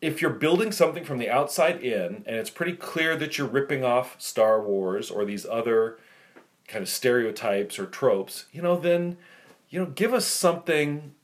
if 0.00 0.22
you're 0.22 0.30
building 0.30 0.70
something 0.70 1.04
from 1.04 1.18
the 1.18 1.28
outside 1.28 1.82
in 1.82 2.22
and 2.24 2.36
it's 2.36 2.50
pretty 2.50 2.74
clear 2.74 3.16
that 3.16 3.36
you're 3.36 3.48
ripping 3.48 3.84
off 3.84 4.14
Star 4.20 4.62
Wars 4.62 5.10
or 5.10 5.24
these 5.24 5.44
other 5.44 5.98
kind 6.68 6.82
of 6.82 6.88
stereotypes 6.88 7.80
or 7.80 7.86
tropes, 7.86 8.46
you 8.52 8.62
know, 8.62 8.76
then 8.78 9.16
you 9.70 9.80
know, 9.80 9.86
give 9.86 10.12
us 10.12 10.26
something 10.26 11.14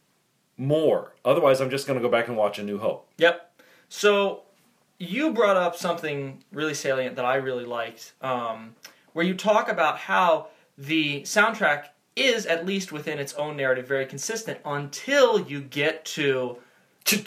more. 0.56 1.14
Otherwise, 1.24 1.60
I'm 1.60 1.70
just 1.70 1.86
going 1.86 1.98
to 1.98 2.02
go 2.02 2.10
back 2.10 2.28
and 2.28 2.36
watch 2.36 2.58
A 2.58 2.62
New 2.62 2.78
Hope. 2.78 3.08
Yep. 3.18 3.60
So 3.88 4.42
you 4.98 5.32
brought 5.32 5.56
up 5.56 5.76
something 5.76 6.42
really 6.52 6.74
salient 6.74 7.16
that 7.16 7.24
I 7.24 7.36
really 7.36 7.64
liked, 7.64 8.12
um, 8.22 8.74
where 9.12 9.24
you 9.24 9.34
talk 9.34 9.68
about 9.68 9.98
how 9.98 10.48
the 10.78 11.22
soundtrack 11.22 11.86
is, 12.14 12.46
at 12.46 12.64
least 12.64 12.92
within 12.92 13.18
its 13.18 13.34
own 13.34 13.56
narrative, 13.56 13.86
very 13.86 14.06
consistent 14.06 14.58
until 14.64 15.40
you 15.40 15.60
get 15.60 16.04
to 16.06 16.58
Cherry 17.04 17.24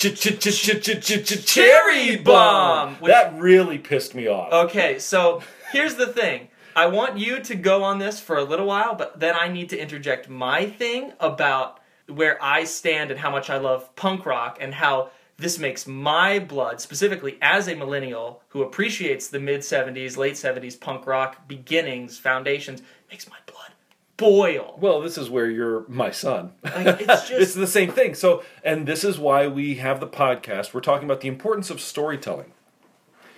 Bomb, 2.18 2.98
That 3.02 3.40
really 3.40 3.78
pissed 3.78 4.14
me 4.14 4.28
off. 4.28 4.52
Okay, 4.52 5.00
so 5.00 5.42
here's 5.72 5.96
the 5.96 6.08
thing. 6.08 6.49
I 6.80 6.86
want 6.86 7.18
you 7.18 7.42
to 7.42 7.56
go 7.56 7.84
on 7.84 8.00
this 8.00 8.22
for 8.22 8.38
a 8.38 8.44
little 8.46 8.66
while, 8.66 8.96
but 8.96 9.20
then 9.20 9.36
I 9.36 9.50
need 9.50 9.68
to 9.72 9.78
interject 9.78 10.30
my 10.30 10.66
thing 10.66 11.12
about 11.20 11.82
where 12.08 12.42
I 12.42 12.64
stand 12.64 13.12
and 13.12 13.20
how 13.20 13.30
much 13.30 13.50
I 13.50 13.58
love 13.58 13.94
punk 13.98 14.26
rock 14.26 14.58
and 14.62 14.74
how 14.74 15.10
this 15.36 15.60
makes 15.60 15.86
my 15.86 16.40
blood, 16.40 16.80
specifically 16.80 17.38
as 17.42 17.68
a 17.68 17.76
millennial 17.76 18.42
who 18.48 18.62
appreciates 18.62 19.28
the 19.28 19.42
mid 19.42 19.60
70s, 19.60 20.16
late 20.16 20.36
70s 20.36 20.80
punk 20.80 21.06
rock 21.06 21.50
beginnings, 21.50 22.18
foundations, 22.18 22.82
makes 23.12 23.30
my 23.30 23.36
blood 23.46 23.74
boil. 24.16 24.78
Well, 24.80 25.02
this 25.02 25.18
is 25.18 25.30
where 25.30 25.50
you're 25.50 25.84
my 25.90 26.12
son. 26.12 26.54
Like, 26.64 27.02
it's 27.02 27.06
just- 27.28 27.32
it's 27.32 27.54
the 27.56 27.68
same 27.68 27.92
thing. 27.92 28.16
So, 28.16 28.42
and 28.64 28.88
this 28.88 29.04
is 29.04 29.20
why 29.20 29.48
we 29.48 29.76
have 29.76 30.00
the 30.00 30.08
podcast. 30.08 30.74
We're 30.74 30.80
talking 30.80 31.06
about 31.10 31.20
the 31.20 31.28
importance 31.28 31.70
of 31.70 31.82
storytelling. 31.82 32.54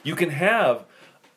You 0.03 0.15
can 0.15 0.29
have 0.29 0.85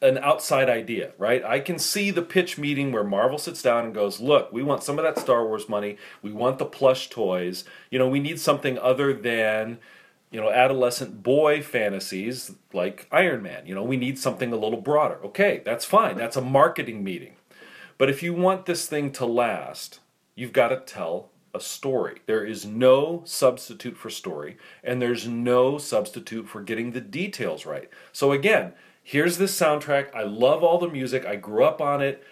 an 0.04 0.18
outside 0.18 0.68
idea, 0.68 1.12
right? 1.18 1.42
I 1.42 1.58
can 1.58 1.78
see 1.78 2.10
the 2.10 2.22
pitch 2.22 2.58
meeting 2.58 2.92
where 2.92 3.02
Marvel 3.02 3.38
sits 3.38 3.62
down 3.62 3.86
and 3.86 3.94
goes, 3.94 4.20
"Look, 4.20 4.52
we 4.52 4.62
want 4.62 4.82
some 4.82 4.98
of 4.98 5.04
that 5.04 5.18
Star 5.18 5.46
Wars 5.46 5.68
money. 5.68 5.96
We 6.22 6.30
want 6.30 6.58
the 6.58 6.66
plush 6.66 7.08
toys. 7.08 7.64
You 7.90 7.98
know, 7.98 8.08
we 8.08 8.20
need 8.20 8.38
something 8.38 8.78
other 8.78 9.12
than." 9.12 9.78
You 10.30 10.40
know, 10.40 10.50
adolescent 10.50 11.22
boy 11.22 11.62
fantasies 11.62 12.56
like 12.72 13.06
Iron 13.12 13.40
Man. 13.42 13.66
You 13.66 13.74
know, 13.76 13.84
we 13.84 13.96
need 13.96 14.18
something 14.18 14.52
a 14.52 14.56
little 14.56 14.80
broader. 14.80 15.20
Okay, 15.24 15.62
that's 15.64 15.84
fine. 15.84 16.16
That's 16.16 16.36
a 16.36 16.42
marketing 16.42 17.04
meeting. 17.04 17.36
But 17.98 18.10
if 18.10 18.20
you 18.20 18.34
want 18.34 18.66
this 18.66 18.88
thing 18.88 19.12
to 19.12 19.26
last, 19.26 20.00
you've 20.34 20.52
got 20.52 20.68
to 20.68 20.76
tell 20.76 21.30
a 21.54 21.60
story. 21.60 22.16
There 22.26 22.44
is 22.44 22.66
no 22.66 23.22
substitute 23.24 23.96
for 23.96 24.10
story, 24.10 24.56
and 24.82 25.00
there's 25.00 25.28
no 25.28 25.78
substitute 25.78 26.48
for 26.48 26.60
getting 26.62 26.90
the 26.90 27.00
details 27.00 27.64
right. 27.64 27.88
So, 28.12 28.32
again, 28.32 28.72
here's 29.04 29.38
this 29.38 29.56
soundtrack. 29.56 30.12
I 30.12 30.24
love 30.24 30.64
all 30.64 30.78
the 30.78 30.88
music, 30.88 31.24
I 31.24 31.36
grew 31.36 31.62
up 31.62 31.80
on 31.80 32.02
it, 32.02 32.24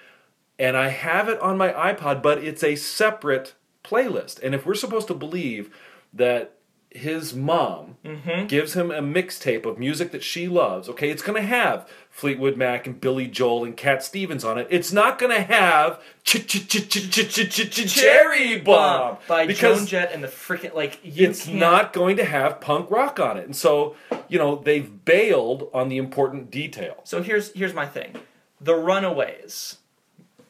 and 0.59 0.77
I 0.77 0.89
have 0.89 1.29
it 1.29 1.39
on 1.41 1.57
my 1.57 1.73
iPod, 1.73 2.23
but 2.23 2.43
it's 2.43 2.65
a 2.65 2.75
separate 2.75 3.55
playlist. 3.85 4.43
And 4.43 4.55
if 4.55 4.67
we're 4.67 4.75
supposed 4.75 5.09
to 5.09 5.15
believe 5.15 5.73
that 6.13 6.57
his 6.95 7.35
mom 7.35 7.97
mm-hmm. 8.05 8.47
gives 8.47 8.75
him 8.75 8.91
a 8.91 9.01
mixtape 9.01 9.65
of 9.65 9.79
music 9.79 10.13
that 10.13 10.23
she 10.23 10.49
loves. 10.49 10.89
Okay, 10.89 11.11
it's 11.11 11.23
gonna 11.23 11.43
have 11.43 11.89
Fleetwood 12.11 12.57
Mac 12.57 12.87
and 12.87 13.01
Billy 13.01 13.27
Joel 13.27 13.65
and 13.65 13.77
Cat 13.77 14.05
Stevens 14.05 14.45
on 14.45 14.59
it. 14.59 14.67
It's 14.71 14.93
not 14.93 15.19
gonna 15.19 15.41
have 15.41 16.01
Cherry 16.25 16.49
Bomb 18.59 19.19
by 19.27 19.47
Joan 19.47 19.87
Jett 19.87 20.13
and 20.13 20.23
the 20.23 20.29
freaking 20.29 20.75
like. 20.75 21.01
It's 21.03 21.47
not 21.47 21.93
going 21.93 22.17
to 22.17 22.25
have 22.25 22.61
punk 22.61 22.91
rock 22.91 23.19
on 23.19 23.37
it, 23.37 23.45
and 23.45 23.57
so 23.57 23.97
you 24.29 24.39
know 24.39 24.57
they've 24.57 25.05
bailed 25.05 25.69
on 25.73 25.89
the 25.89 25.97
important 25.97 26.51
detail. 26.51 27.01
So 27.05 27.23
here's 27.23 27.53
here's 27.53 27.75
my 27.75 27.87
thing: 27.87 28.15
the 28.61 28.75
Runaways 28.75 29.79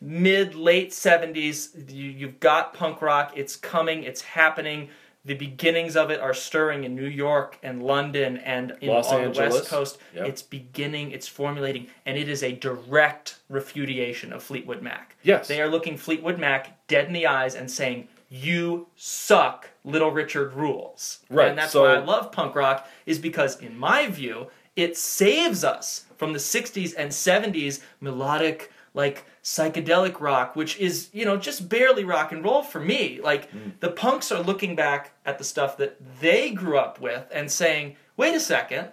mid 0.00 0.56
late 0.56 0.90
70s 0.90 1.88
you, 1.92 2.26
have 2.26 2.40
got 2.40 2.74
punk 2.74 3.00
rock 3.00 3.32
it's 3.36 3.54
coming 3.54 4.02
it's 4.02 4.20
happening 4.20 4.88
the 5.24 5.34
beginnings 5.34 5.96
of 5.96 6.10
it 6.10 6.20
are 6.20 6.34
stirring 6.34 6.82
in 6.82 6.96
New 6.96 7.06
York 7.06 7.56
and 7.62 7.80
London 7.80 8.38
and 8.38 8.76
in, 8.80 8.90
on 8.90 9.32
the 9.32 9.38
West 9.38 9.68
Coast. 9.68 9.98
Yep. 10.16 10.26
It's 10.26 10.42
beginning, 10.42 11.12
it's 11.12 11.28
formulating, 11.28 11.86
and 12.04 12.18
it 12.18 12.28
is 12.28 12.42
a 12.42 12.52
direct 12.52 13.36
refutation 13.48 14.32
of 14.32 14.42
Fleetwood 14.42 14.82
Mac. 14.82 15.14
Yes. 15.22 15.46
They 15.46 15.60
are 15.60 15.68
looking 15.68 15.96
Fleetwood 15.96 16.38
Mac 16.38 16.86
dead 16.88 17.06
in 17.06 17.12
the 17.12 17.28
eyes 17.28 17.54
and 17.54 17.70
saying, 17.70 18.08
You 18.30 18.88
suck, 18.96 19.70
Little 19.84 20.10
Richard 20.10 20.54
rules. 20.54 21.20
Right, 21.30 21.50
And 21.50 21.58
that's 21.58 21.72
so- 21.72 21.82
why 21.84 21.94
I 21.94 21.98
love 21.98 22.32
punk 22.32 22.56
rock, 22.56 22.88
is 23.06 23.20
because, 23.20 23.60
in 23.60 23.78
my 23.78 24.08
view, 24.08 24.48
it 24.74 24.96
saves 24.96 25.62
us 25.62 26.06
from 26.16 26.32
the 26.32 26.38
60s 26.40 26.94
and 26.98 27.10
70s 27.12 27.80
melodic, 28.00 28.72
like 28.92 29.24
psychedelic 29.42 30.20
rock, 30.20 30.54
which 30.54 30.78
is, 30.78 31.10
you 31.12 31.24
know, 31.24 31.36
just 31.36 31.68
barely 31.68 32.04
rock 32.04 32.30
and 32.32 32.44
roll 32.44 32.62
for 32.62 32.80
me. 32.80 33.20
Like, 33.22 33.50
mm. 33.52 33.72
the 33.80 33.90
punks 33.90 34.30
are 34.30 34.42
looking 34.42 34.76
back 34.76 35.12
at 35.26 35.38
the 35.38 35.44
stuff 35.44 35.76
that 35.78 35.98
they 36.20 36.50
grew 36.50 36.78
up 36.78 37.00
with 37.00 37.26
and 37.32 37.50
saying, 37.50 37.96
wait 38.16 38.34
a 38.34 38.40
second, 38.40 38.90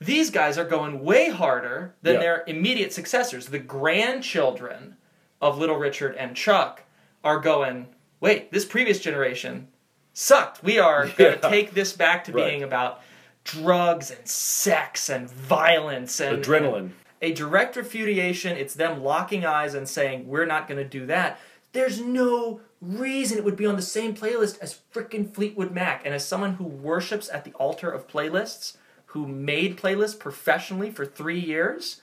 these 0.00 0.30
guys 0.30 0.58
are 0.58 0.64
going 0.64 1.04
way 1.04 1.30
harder 1.30 1.94
than 2.02 2.14
Yeah. 2.14 2.20
their 2.20 2.44
immediate 2.46 2.92
successors. 2.92 3.46
The 3.46 3.58
grandchildren 3.58 4.96
of 5.40 5.58
Little 5.58 5.76
Richard 5.76 6.16
and 6.16 6.34
Chuck 6.36 6.82
are 7.22 7.38
going, 7.38 7.86
wait, 8.20 8.50
this 8.50 8.64
previous 8.64 8.98
generation 9.00 9.68
sucked. 10.12 10.62
We 10.64 10.78
are 10.80 11.06
going 11.16 11.38
to 11.40 11.48
take 11.50 11.72
this 11.72 11.92
back 11.92 12.24
to 12.24 12.32
Right. 12.32 12.50
being 12.50 12.62
about 12.64 13.00
drugs 13.44 14.10
and 14.10 14.26
sex 14.28 15.08
and 15.08 15.30
violence 15.30 16.20
and 16.20 16.44
Adrenaline. 16.44 16.90
A 17.20 17.32
direct 17.32 17.76
refutation, 17.76 18.56
It's 18.56 18.74
them 18.74 19.02
locking 19.02 19.44
eyes 19.44 19.74
and 19.74 19.88
saying, 19.88 20.26
we're 20.28 20.46
not 20.46 20.68
going 20.68 20.78
to 20.82 20.88
do 20.88 21.06
that. 21.06 21.38
There's 21.72 22.00
no 22.00 22.60
reason 22.80 23.38
it 23.38 23.44
would 23.44 23.56
be 23.56 23.66
on 23.66 23.76
the 23.76 23.82
same 23.82 24.14
playlist 24.14 24.58
as 24.60 24.80
frickin' 24.94 25.34
Fleetwood 25.34 25.72
Mac. 25.72 26.04
And 26.04 26.14
as 26.14 26.26
someone 26.26 26.54
who 26.54 26.64
worships 26.64 27.28
at 27.28 27.44
the 27.44 27.52
altar 27.54 27.90
of 27.90 28.08
playlists, 28.08 28.76
who 29.06 29.26
made 29.26 29.76
playlists 29.78 30.18
professionally 30.18 30.90
for 30.90 31.04
three 31.04 31.40
years, 31.40 32.00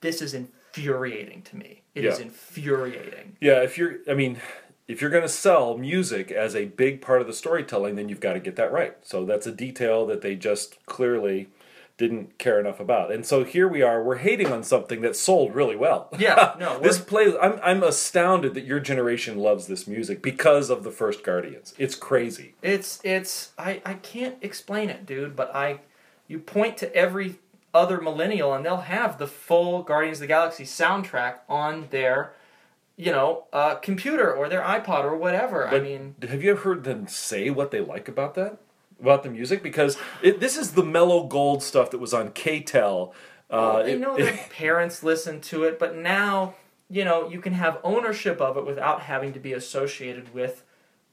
this 0.00 0.20
is 0.20 0.34
infuriating 0.34 1.42
to 1.42 1.56
me. 1.56 1.82
It 1.94 2.04
is 2.04 2.18
Yeah. 2.18 2.26
infuriating. 2.26 3.36
Yeah, 3.40 3.62
if 3.62 3.78
you're, 3.78 3.98
I 4.08 4.14
mean, 4.14 4.40
if 4.88 5.00
you're 5.00 5.10
going 5.10 5.22
to 5.22 5.28
sell 5.28 5.76
music 5.78 6.30
as 6.32 6.56
a 6.56 6.64
big 6.66 7.00
part 7.00 7.20
of 7.20 7.26
the 7.26 7.32
storytelling, 7.32 7.94
then 7.96 8.08
you've 8.08 8.20
got 8.20 8.32
to 8.34 8.40
get 8.40 8.56
that 8.56 8.72
right. 8.72 8.96
So 9.02 9.24
that's 9.24 9.46
a 9.46 9.52
detail 9.52 10.06
that 10.06 10.20
they 10.22 10.34
just 10.34 10.84
clearly 10.86 11.48
didn't 12.00 12.38
care 12.38 12.58
enough 12.58 12.80
about. 12.80 13.12
And 13.12 13.26
so 13.26 13.44
here 13.44 13.68
we 13.68 13.82
are, 13.82 14.02
we're 14.02 14.16
hating 14.16 14.50
on 14.50 14.62
something 14.62 15.02
that 15.02 15.14
sold 15.14 15.54
really 15.54 15.76
well. 15.76 16.08
Yeah, 16.18 16.54
no, 16.58 16.78
this 16.82 16.98
play, 16.98 17.38
I'm, 17.38 17.60
I'm 17.62 17.82
astounded 17.82 18.54
that 18.54 18.64
your 18.64 18.80
generation 18.80 19.36
loves 19.36 19.66
this 19.66 19.86
music 19.86 20.22
because 20.22 20.70
of 20.70 20.82
the 20.82 20.90
first 20.90 21.22
Guardians. 21.22 21.74
It's 21.76 21.94
crazy. 21.94 22.54
It's 22.62 23.00
it's 23.04 23.52
I, 23.58 23.82
I 23.84 23.94
can't 23.94 24.36
explain 24.40 24.88
it, 24.88 25.04
dude, 25.04 25.36
but 25.36 25.54
I 25.54 25.80
you 26.26 26.38
point 26.38 26.78
to 26.78 26.94
every 26.96 27.38
other 27.74 28.00
millennial 28.00 28.54
and 28.54 28.64
they'll 28.64 28.78
have 28.78 29.18
the 29.18 29.26
full 29.26 29.82
Guardians 29.82 30.16
of 30.16 30.22
the 30.22 30.26
Galaxy 30.28 30.64
soundtrack 30.64 31.40
on 31.50 31.88
their 31.90 32.32
you 32.96 33.12
know, 33.12 33.44
uh, 33.52 33.76
computer 33.76 34.30
or 34.30 34.48
their 34.48 34.60
iPod 34.60 35.04
or 35.04 35.16
whatever. 35.16 35.66
I 35.68 35.80
mean, 35.80 36.16
have 36.22 36.42
you 36.42 36.50
ever 36.50 36.60
heard 36.60 36.84
them 36.84 37.08
say 37.08 37.48
what 37.48 37.70
they 37.70 37.80
like 37.80 38.08
about 38.08 38.34
that? 38.34 38.58
About 39.00 39.22
the 39.22 39.30
music? 39.30 39.62
Because 39.62 39.96
it, 40.22 40.40
this 40.40 40.56
is 40.56 40.72
the 40.72 40.82
mellow 40.84 41.24
gold 41.24 41.62
stuff 41.62 41.90
that 41.90 41.98
was 41.98 42.12
on 42.12 42.30
KTEL. 42.30 43.12
Uh, 43.48 43.82
it- 43.86 43.98
know 44.00 44.16
their 44.16 44.38
parents 44.50 45.02
listen 45.02 45.40
to 45.42 45.64
it, 45.64 45.78
but 45.78 45.96
now, 45.96 46.54
you 46.88 47.04
know, 47.04 47.28
you 47.28 47.40
can 47.40 47.52
have 47.54 47.78
ownership 47.82 48.40
of 48.40 48.56
it 48.56 48.64
without 48.66 49.02
having 49.02 49.32
to 49.32 49.40
be 49.40 49.52
associated 49.52 50.32
with 50.34 50.64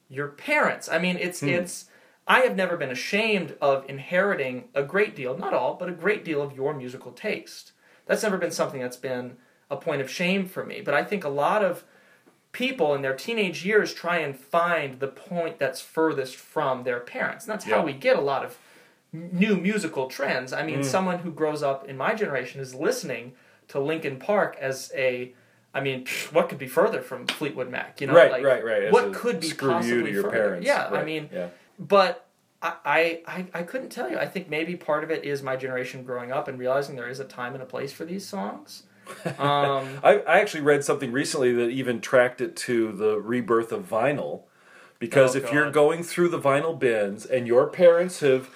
your 0.10 0.28
parents. 0.30 0.88
I 0.90 1.00
mean, 1.00 1.18
it's 1.18 1.40
Hmm. 1.42 1.50
it's 1.50 1.86
I 2.30 2.42
have 2.42 2.58
never 2.58 2.76
been 2.76 2.90
ashamed 2.92 3.56
of 3.62 3.86
inheriting 3.90 4.66
a 4.76 4.84
great 4.84 5.16
deal, 5.16 5.38
not 5.38 5.54
all, 5.54 5.76
but 5.76 5.88
a 5.88 5.94
great 5.94 6.26
deal 6.26 6.42
of 6.42 6.54
your 6.56 6.74
musical 6.74 7.14
taste. 7.14 7.72
That's 8.06 8.24
never 8.24 8.38
been 8.38 8.52
something 8.52 8.82
that's 8.82 8.98
been 8.98 9.38
a 9.72 9.78
point 9.78 10.02
of 10.02 10.10
shame 10.10 10.46
for 10.46 10.66
me, 10.66 10.82
but 10.82 10.94
I 10.94 11.04
think 11.06 11.24
a 11.24 11.30
lot 11.30 11.64
of 11.64 11.86
people 12.58 12.96
in 12.96 13.04
their 13.04 13.16
teenage 13.16 13.64
years 13.64 13.94
try 13.94 14.18
and 14.18 14.36
find 14.36 15.00
the 15.00 15.08
point 15.08 15.60
that's 15.60 15.80
furthest 15.80 16.36
from 16.36 16.84
their 16.84 17.00
parents. 17.00 17.46
And 17.46 17.54
that's 17.54 17.66
how 17.66 17.78
Yeah. 17.78 17.84
we 17.84 17.94
get 17.94 18.18
a 18.18 18.22
lot 18.22 18.44
of 18.44 18.58
new 19.14 19.56
musical 19.58 20.08
trends. 20.08 20.52
I 20.54 20.64
Mm. 20.64 20.66
mean, 20.66 20.84
someone 20.84 21.20
who 21.20 21.32
grows 21.32 21.62
up 21.62 21.88
in 21.88 21.96
my 21.96 22.16
generation 22.16 22.60
is 22.60 22.74
listening 22.74 23.34
to 23.68 23.80
Linkin 23.80 24.18
Park 24.18 24.58
as 24.60 24.92
a 24.96 25.34
I 25.74 25.82
mean, 25.82 26.06
psh, 26.06 26.34
what 26.34 26.50
could 26.50 26.58
be 26.58 26.66
further 26.66 27.02
from 27.02 27.28
Fleetwood 27.28 27.70
Mac? 27.70 28.02
You 28.02 28.08
know, 28.08 28.16
right, 28.16 28.32
like, 28.32 28.44
right, 28.44 28.66
right. 28.66 28.84
As 28.86 28.92
What 28.94 29.14
could 29.14 29.40
be 29.42 29.48
screw 29.50 29.74
possibly 29.74 29.98
you 29.98 30.04
to 30.08 30.12
your 30.12 30.24
further? 30.24 30.36
parents? 30.38 30.66
Yeah, 30.66 30.88
I 30.88 31.04
mean, 31.04 31.30
yeah. 31.32 31.50
but 31.78 32.26
I, 32.64 33.22
I, 33.28 33.46
I 33.54 33.62
couldn't 33.62 33.90
tell 33.90 34.10
you. 34.10 34.18
I 34.18 34.26
think 34.26 34.50
maybe 34.50 34.76
part 34.76 35.04
of 35.04 35.12
it 35.12 35.24
is 35.24 35.44
my 35.44 35.56
generation 35.56 36.04
growing 36.04 36.32
up 36.32 36.48
and 36.48 36.58
realizing 36.58 36.96
there 36.96 37.08
is 37.10 37.20
a 37.20 37.26
time 37.26 37.54
and 37.54 37.62
a 37.62 37.66
place 37.68 37.94
for 37.94 38.06
these 38.06 38.26
songs. 38.26 38.84
Um, 39.26 39.36
I, 40.04 40.24
I 40.28 40.40
actually 40.40 40.62
read 40.62 40.84
something 40.84 41.12
recently 41.12 41.54
that 41.54 41.70
even 41.70 42.02
tracked 42.02 42.42
it 42.42 42.56
to 42.58 42.92
the 42.92 43.20
rebirth 43.20 43.72
of 43.72 43.90
vinyl, 43.90 44.42
because 45.00 45.36
Oh, 45.36 45.40
if 45.40 45.52
you're 45.54 45.72
going 45.72 46.04
through 46.04 46.30
the 46.30 46.40
vinyl 46.40 46.78
bins 46.78 47.26
and 47.26 47.48
your 47.48 47.68
parents 47.68 48.20
have 48.22 48.50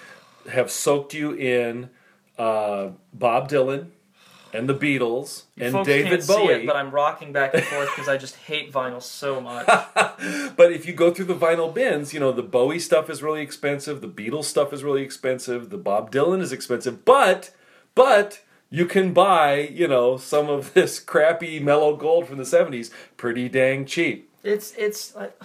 have 0.50 0.70
soaked 0.70 1.14
you 1.14 1.32
in 1.32 1.88
uh, 2.38 2.88
Bob 3.14 3.48
Dylan 3.48 3.88
and 4.54 4.68
the 4.68 4.74
Beatles 4.74 5.44
you 5.56 5.66
and 5.66 5.86
David 5.86 6.26
Bowie, 6.26 6.52
it, 6.54 6.66
but 6.66 6.74
I'm 6.76 6.90
rocking 6.90 7.32
back 7.32 7.54
and 7.54 7.62
forth 7.62 7.88
because 7.90 8.08
I 8.08 8.16
just 8.16 8.36
hate 8.36 8.72
vinyl 8.72 9.02
so 9.02 9.40
much. 9.40 9.66
But 10.56 10.72
if 10.72 10.86
you 10.86 10.92
go 10.92 11.12
through 11.12 11.24
the 11.24 11.34
vinyl 11.34 11.72
bins, 11.72 12.12
you 12.14 12.20
know, 12.20 12.30
the 12.30 12.42
Bowie 12.42 12.78
stuff 12.78 13.08
is 13.10 13.22
really 13.22 13.40
expensive, 13.40 14.00
the 14.00 14.08
Beatles 14.08 14.44
stuff 14.44 14.72
is 14.72 14.84
really 14.84 15.02
expensive, 15.02 15.70
the 15.70 15.78
Bob 15.78 16.12
Dylan 16.12 16.40
is 16.40 16.52
expensive, 16.52 17.04
but 17.04 17.50
but 17.94 18.40
you 18.72 18.86
can 18.86 19.12
buy, 19.12 19.58
you 19.58 19.86
know, 19.86 20.16
some 20.16 20.48
of 20.48 20.72
this 20.72 20.98
crappy 20.98 21.60
mellow 21.60 21.94
gold 21.94 22.26
from 22.26 22.38
the 22.38 22.44
70s 22.44 22.90
pretty 23.18 23.48
dang 23.48 23.84
cheap. 23.84 24.30
It's 24.42 24.74
it's 24.76 25.14
like, 25.14 25.38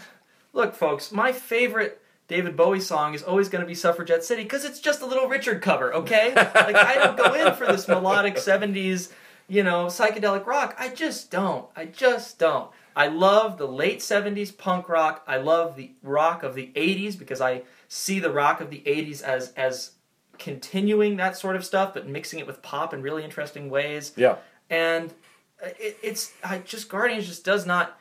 look, 0.54 0.74
folks. 0.74 1.12
My 1.12 1.34
favorite 1.34 2.02
David 2.30 2.56
Bowie 2.56 2.80
song 2.80 3.14
is 3.14 3.22
always 3.22 3.50
going 3.50 3.62
to 3.62 3.68
be 3.68 3.76
"Suffragette 3.76 4.24
City" 4.24 4.44
because 4.44 4.66
it's 4.66 4.80
just 4.80 5.02
a 5.02 5.06
little 5.06 5.28
Richard 5.28 5.62
cover. 5.62 5.94
Okay, 5.94 6.34
like 6.34 6.76
I 6.76 6.96
don't 6.96 7.18
go 7.18 7.34
in 7.34 7.54
for 7.54 7.68
this 7.68 7.88
melodic 7.88 8.36
'70s, 8.36 9.12
you 9.48 9.62
know, 9.62 9.86
psychedelic 9.86 10.46
rock. 10.46 10.76
I 10.80 10.90
just 10.90 11.30
don't. 11.30 11.68
I 11.76 11.86
just 11.86 12.40
don't. 12.40 12.72
I 12.96 13.08
love 13.08 13.58
the 13.58 13.68
late 13.68 14.00
'70s 14.00 14.58
punk 14.58 14.90
rock. 14.90 15.24
I 15.28 15.38
love 15.38 15.76
the 15.76 15.92
rock 16.02 16.44
of 16.44 16.56
the 16.56 16.72
'80s 16.76 17.20
because 17.20 17.42
I 17.42 17.64
see 17.88 18.20
the 18.20 18.32
rock 18.32 18.62
of 18.62 18.72
the 18.72 18.82
'80s 18.88 19.22
as 19.22 19.52
as 19.52 19.92
continuing 20.39 21.17
that 21.17 21.38
sort 21.38 21.56
of 21.56 21.65
stuff, 21.65 21.94
but 21.94 22.08
mixing 22.08 22.39
it 22.39 22.48
with 22.48 22.62
pop 22.62 22.94
in 22.94 23.01
really 23.01 23.24
interesting 23.24 23.70
ways 23.70 24.12
Yeah. 24.15 24.36
and 24.70 25.13
it, 25.62 25.98
it's 26.03 26.34
I 26.44 26.60
just 26.60 26.89
Guardians 26.89 27.27
just 27.27 27.44
does 27.44 27.65
not 27.65 28.00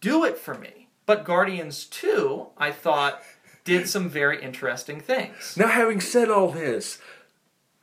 do 0.00 0.24
it 0.24 0.38
for 0.38 0.54
me. 0.54 0.88
But 1.06 1.24
Guardians 1.24 1.84
Two, 1.84 2.46
I 2.56 2.70
thought, 2.70 3.20
did 3.64 3.88
some 3.88 4.08
very 4.08 4.42
interesting 4.42 5.00
things. 5.00 5.54
Now, 5.56 5.68
having 5.68 6.00
said 6.00 6.30
all 6.30 6.50
this, 6.50 6.98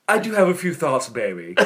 I 0.07 0.17
do 0.17 0.33
have 0.33 0.47
a 0.47 0.53
few 0.55 0.73
thoughts, 0.73 1.07
baby. 1.09 1.55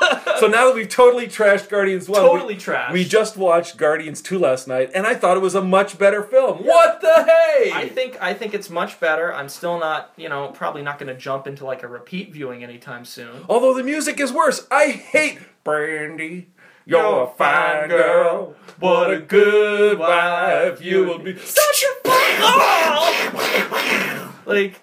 so 0.38 0.46
now 0.46 0.66
that 0.66 0.74
we've 0.74 0.88
totally 0.88 1.26
trashed 1.26 1.68
Guardians 1.68 2.08
1, 2.08 2.20
Totally 2.20 2.54
we, 2.54 2.60
trashed. 2.60 2.92
we 2.92 3.04
just 3.04 3.36
watched 3.36 3.76
Guardians 3.76 4.20
2 4.22 4.38
last 4.38 4.68
night, 4.68 4.90
and 4.94 5.06
I 5.06 5.14
thought 5.14 5.36
it 5.36 5.40
was 5.40 5.54
a 5.54 5.62
much 5.62 5.98
better 5.98 6.22
film. 6.22 6.58
What 6.58 7.00
the 7.00 7.24
hey? 7.24 7.70
I 7.72 7.88
think 7.88 8.16
I 8.20 8.34
think 8.34 8.54
it's 8.54 8.70
much 8.70 9.00
better. 9.00 9.32
I'm 9.32 9.48
still 9.48 9.78
not, 9.78 10.12
you 10.16 10.28
know, 10.28 10.48
probably 10.48 10.82
not 10.82 10.98
going 10.98 11.12
to 11.12 11.18
jump 11.18 11.46
into 11.46 11.64
like 11.64 11.82
a 11.82 11.88
repeat 11.88 12.32
viewing 12.32 12.62
anytime 12.62 13.04
soon. 13.04 13.44
Although 13.48 13.74
the 13.74 13.84
music 13.84 14.20
is 14.20 14.32
worse. 14.32 14.66
I 14.70 14.88
hate 14.88 15.38
Brandy. 15.62 16.48
You're 16.86 17.24
a 17.24 17.26
fine 17.28 17.88
girl. 17.88 18.54
What 18.78 19.10
a 19.10 19.18
good 19.18 19.98
wife 19.98 20.82
you 20.82 21.04
will 21.04 21.18
be. 21.18 21.38
Such 21.38 21.84
a 22.04 22.08
like 24.46 24.80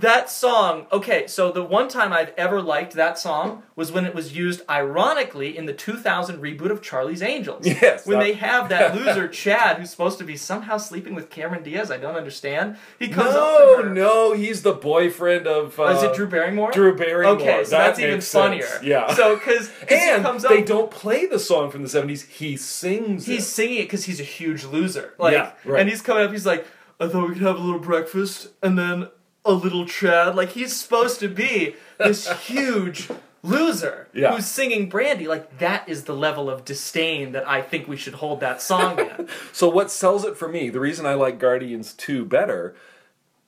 that 0.00 0.30
song. 0.30 0.86
Okay, 0.92 1.26
so 1.26 1.50
the 1.50 1.64
one 1.64 1.88
time 1.88 2.12
I've 2.12 2.32
ever 2.36 2.60
liked 2.60 2.92
that 2.94 3.18
song 3.18 3.62
was 3.74 3.90
when 3.90 4.04
it 4.04 4.14
was 4.14 4.36
used 4.36 4.60
ironically 4.68 5.56
in 5.56 5.64
the 5.66 5.72
2000 5.72 6.40
reboot 6.42 6.70
of 6.70 6.82
Charlie's 6.82 7.22
Angels. 7.22 7.66
Yes, 7.66 8.06
when 8.06 8.18
they 8.18 8.34
have 8.34 8.68
that 8.68 8.94
loser 8.96 9.28
Chad 9.28 9.78
who's 9.78 9.90
supposed 9.90 10.18
to 10.18 10.24
be 10.24 10.36
somehow 10.36 10.76
sleeping 10.76 11.14
with 11.14 11.30
Cameron 11.30 11.62
Diaz. 11.62 11.90
I 11.90 11.96
don't 11.96 12.16
understand. 12.16 12.76
He 12.98 13.08
comes 13.08 13.32
No, 13.34 13.40
up 13.76 13.82
to 13.82 13.88
her. 13.88 13.94
no, 13.94 14.32
he's 14.34 14.62
the 14.62 14.74
boyfriend 14.74 15.46
of. 15.46 15.78
Uh, 15.80 15.84
is 15.84 16.02
it 16.02 16.14
Drew 16.14 16.26
Barrymore? 16.28 16.70
Drew 16.70 16.94
Barrymore. 16.96 17.36
Okay, 17.36 17.64
so 17.64 17.70
That 17.70 17.86
that's 17.88 17.98
even 17.98 18.14
makes 18.14 18.26
sense. 18.28 18.44
funnier. 18.66 18.80
Yeah. 18.82 19.12
So 19.14 19.36
because 19.36 19.70
he 19.88 19.94
and 19.94 20.22
comes 20.22 20.42
they 20.42 20.62
don't 20.62 20.90
play 20.90 21.26
the 21.26 21.38
song 21.38 21.70
from 21.70 21.82
the 21.82 21.88
70s, 21.88 22.26
he 22.28 22.56
sings 22.56 23.26
he's 23.26 23.42
it. 23.44 23.46
singing 23.46 23.78
it 23.78 23.82
because 23.84 24.04
he's 24.04 24.20
a 24.20 24.24
huge 24.24 24.64
loser. 24.64 25.14
Like, 25.18 25.32
Yeah, 25.32 25.52
right. 25.64 25.80
and 25.80 25.88
he's 25.88 26.02
coming 26.02 26.24
up. 26.24 26.30
He's 26.30 26.46
like, 26.46 26.66
I 27.00 27.08
thought 27.08 27.28
we 27.28 27.34
could 27.34 27.42
have 27.42 27.56
a 27.56 27.60
little 27.62 27.78
breakfast 27.80 28.48
and 28.62 28.78
then 28.78 29.08
a 29.48 29.52
little 29.52 29.86
Chad. 29.86 30.34
Like 30.36 30.50
he's 30.50 30.74
supposed 30.76 31.20
to 31.20 31.28
be 31.28 31.74
this 31.98 32.30
huge 32.46 33.08
loser 33.42 34.08
Yeah. 34.12 34.34
who's 34.34 34.46
singing 34.46 34.88
Brandy. 34.88 35.26
Like 35.26 35.58
that 35.58 35.88
is 35.88 36.04
the 36.04 36.14
level 36.14 36.50
of 36.50 36.64
disdain 36.64 37.32
that 37.32 37.48
I 37.48 37.62
think 37.62 37.88
we 37.88 37.96
should 37.96 38.14
hold 38.14 38.40
that 38.40 38.60
song 38.62 38.98
in. 38.98 39.28
So 39.52 39.68
what 39.68 39.90
sells 39.90 40.24
it 40.24 40.36
for 40.36 40.48
me, 40.48 40.68
the 40.70 40.80
reason 40.80 41.06
I 41.06 41.14
like 41.14 41.38
Guardians 41.38 41.92
2 41.94 42.24
better 42.24 42.74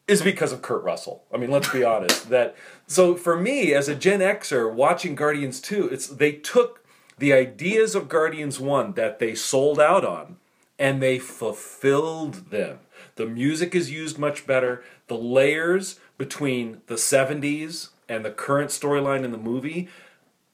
is 0.09 0.22
because 0.22 0.51
of 0.53 0.61
Kurt 0.62 0.83
Russell. 0.83 1.22
I 1.33 1.37
mean, 1.37 1.51
let's 1.51 1.68
be 1.68 1.85
honest. 1.94 2.31
That 2.31 2.57
so 2.87 3.14
for 3.14 3.37
me 3.37 3.75
as 3.75 3.88
a 3.88 3.94
Gen 3.94 4.20
Xer 4.20 4.72
watching 4.72 5.14
Guardians 5.14 5.61
2, 5.61 5.88
it's 5.88 6.07
they 6.09 6.33
took 6.33 6.85
the 7.18 7.33
ideas 7.33 7.94
of 7.94 8.09
Guardians 8.09 8.59
1 8.59 8.94
that 8.94 9.18
they 9.18 9.35
sold 9.35 9.79
out 9.79 10.05
on 10.05 10.37
and 10.79 11.03
they 11.03 11.18
fulfilled 11.18 12.51
them. 12.51 12.79
The 13.20 13.26
music 13.26 13.74
is 13.74 13.90
used 13.90 14.18
much 14.18 14.46
better. 14.46 14.83
The 15.09 15.14
layers 15.14 16.00
between 16.16 16.80
the 16.87 16.94
70s 16.94 17.90
and 18.09 18.24
the 18.24 18.30
current 18.30 18.70
storyline 18.70 19.24
in 19.24 19.30
the 19.30 19.37
movie 19.37 19.90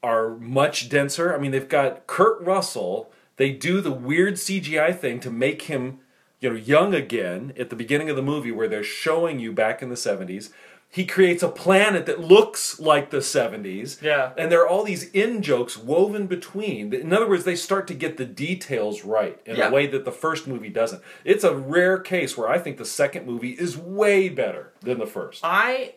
are 0.02 0.31
much 0.38 0.88
denser. 0.88 1.33
I 1.33 1.38
mean, 1.38 1.52
they've 1.52 1.68
got 1.68 2.09
Kurt 2.09 2.42
Russell. 2.42 3.12
They 3.37 3.52
do 3.52 3.81
the 3.81 3.92
weird 3.92 4.35
CGI 4.35 4.98
thing 4.98 5.20
to 5.20 5.31
make 5.31 5.62
him, 5.62 6.00
you 6.40 6.50
know, 6.50 6.57
young 6.57 6.92
again 6.92 7.52
at 7.57 7.70
the 7.70 7.76
beginning 7.76 8.11
of 8.11 8.16
the 8.16 8.20
movie 8.20 8.50
where 8.50 8.66
they're 8.66 8.83
showing 8.83 9.38
you 9.38 9.52
back 9.52 9.81
in 9.81 9.88
the 9.88 9.94
70s. 9.94 10.50
He 10.88 11.05
creates 11.05 11.42
a 11.42 11.49
planet 11.49 12.07
that 12.07 12.20
looks 12.20 12.81
like 12.81 13.11
the 13.11 13.18
70s. 13.18 14.01
Yeah. 14.01 14.33
And 14.38 14.51
there 14.51 14.62
are 14.62 14.68
all 14.68 14.83
these 14.83 15.11
in 15.11 15.42
jokes 15.42 15.77
woven 15.77 16.27
between. 16.27 16.94
In 16.94 17.12
other 17.12 17.29
words, 17.29 17.44
they 17.44 17.57
start 17.57 17.87
to 17.88 17.94
get 17.94 18.16
the 18.16 18.25
details 18.25 19.05
right 19.05 19.38
in 19.44 19.57
Yeah. 19.57 19.68
a 19.68 19.72
way 19.72 19.87
that 19.88 20.05
the 20.07 20.12
first 20.12 20.46
movie 20.46 20.70
doesn't. 20.70 21.03
It's 21.22 21.44
a 21.44 21.55
rare 21.55 21.99
case 21.99 22.38
where 22.38 22.49
I 22.49 22.59
think 22.59 22.79
the 22.79 22.87
second 22.87 23.27
movie 23.27 23.51
is 23.51 23.77
way 23.77 24.31
better 24.31 24.72
than 24.81 24.99
the 24.99 25.07
first. 25.07 25.40
I 25.44 25.94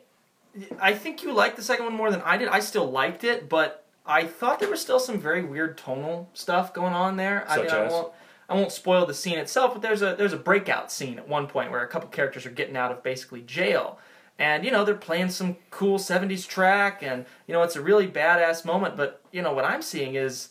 I 0.81 0.93
think 0.93 1.23
you 1.23 1.31
liked 1.31 1.55
the 1.55 1.61
second 1.61 1.85
one 1.85 1.93
more 1.93 2.09
than 2.11 2.21
I 2.23 2.35
did. 2.35 2.49
I 2.49 2.59
still 2.59 2.89
liked 2.89 3.23
it, 3.23 3.47
but 3.47 3.85
I 4.05 4.25
thought 4.25 4.59
there 4.59 4.69
was 4.69 4.81
still 4.81 4.99
some 4.99 5.19
very 5.19 5.43
weird 5.43 5.77
tonal 5.77 6.29
stuff 6.33 6.73
going 6.73 6.93
on 6.93 7.15
there. 7.17 7.45
I 7.47 7.55
Such 7.55 7.65
mean, 7.65 7.71
I 7.75 7.85
as? 7.85 7.91
won't 7.91 8.11
I 8.49 8.55
won't 8.55 8.71
spoil 8.71 9.05
the 9.05 9.13
scene 9.13 9.37
itself, 9.37 9.73
but 9.73 9.81
there's 9.83 10.01
a 10.01 10.15
there's 10.17 10.33
a 10.33 10.37
breakout 10.37 10.91
scene 10.91 11.19
at 11.19 11.27
one 11.29 11.45
point 11.47 11.69
where 11.71 11.83
a 11.83 11.87
couple 11.87 12.09
characters 12.09 12.45
are 12.47 12.49
getting 12.51 12.75
out 12.75 12.91
of 12.91 13.03
basically 13.03 13.41
jail. 13.43 13.99
And 14.39 14.63
you 14.65 14.71
know, 14.71 14.83
they're 14.85 14.95
playing 14.95 15.29
some 15.29 15.57
cool 15.69 15.99
70s 15.99 16.47
track 16.47 17.03
and 17.03 17.25
you 17.45 17.53
know, 17.53 17.61
it's 17.61 17.75
a 17.75 17.81
really 17.81 18.07
badass 18.07 18.65
moment, 18.65 18.95
but 18.97 19.21
you 19.31 19.41
know, 19.41 19.53
what 19.53 19.65
I'm 19.65 19.81
seeing 19.81 20.15
is 20.15 20.49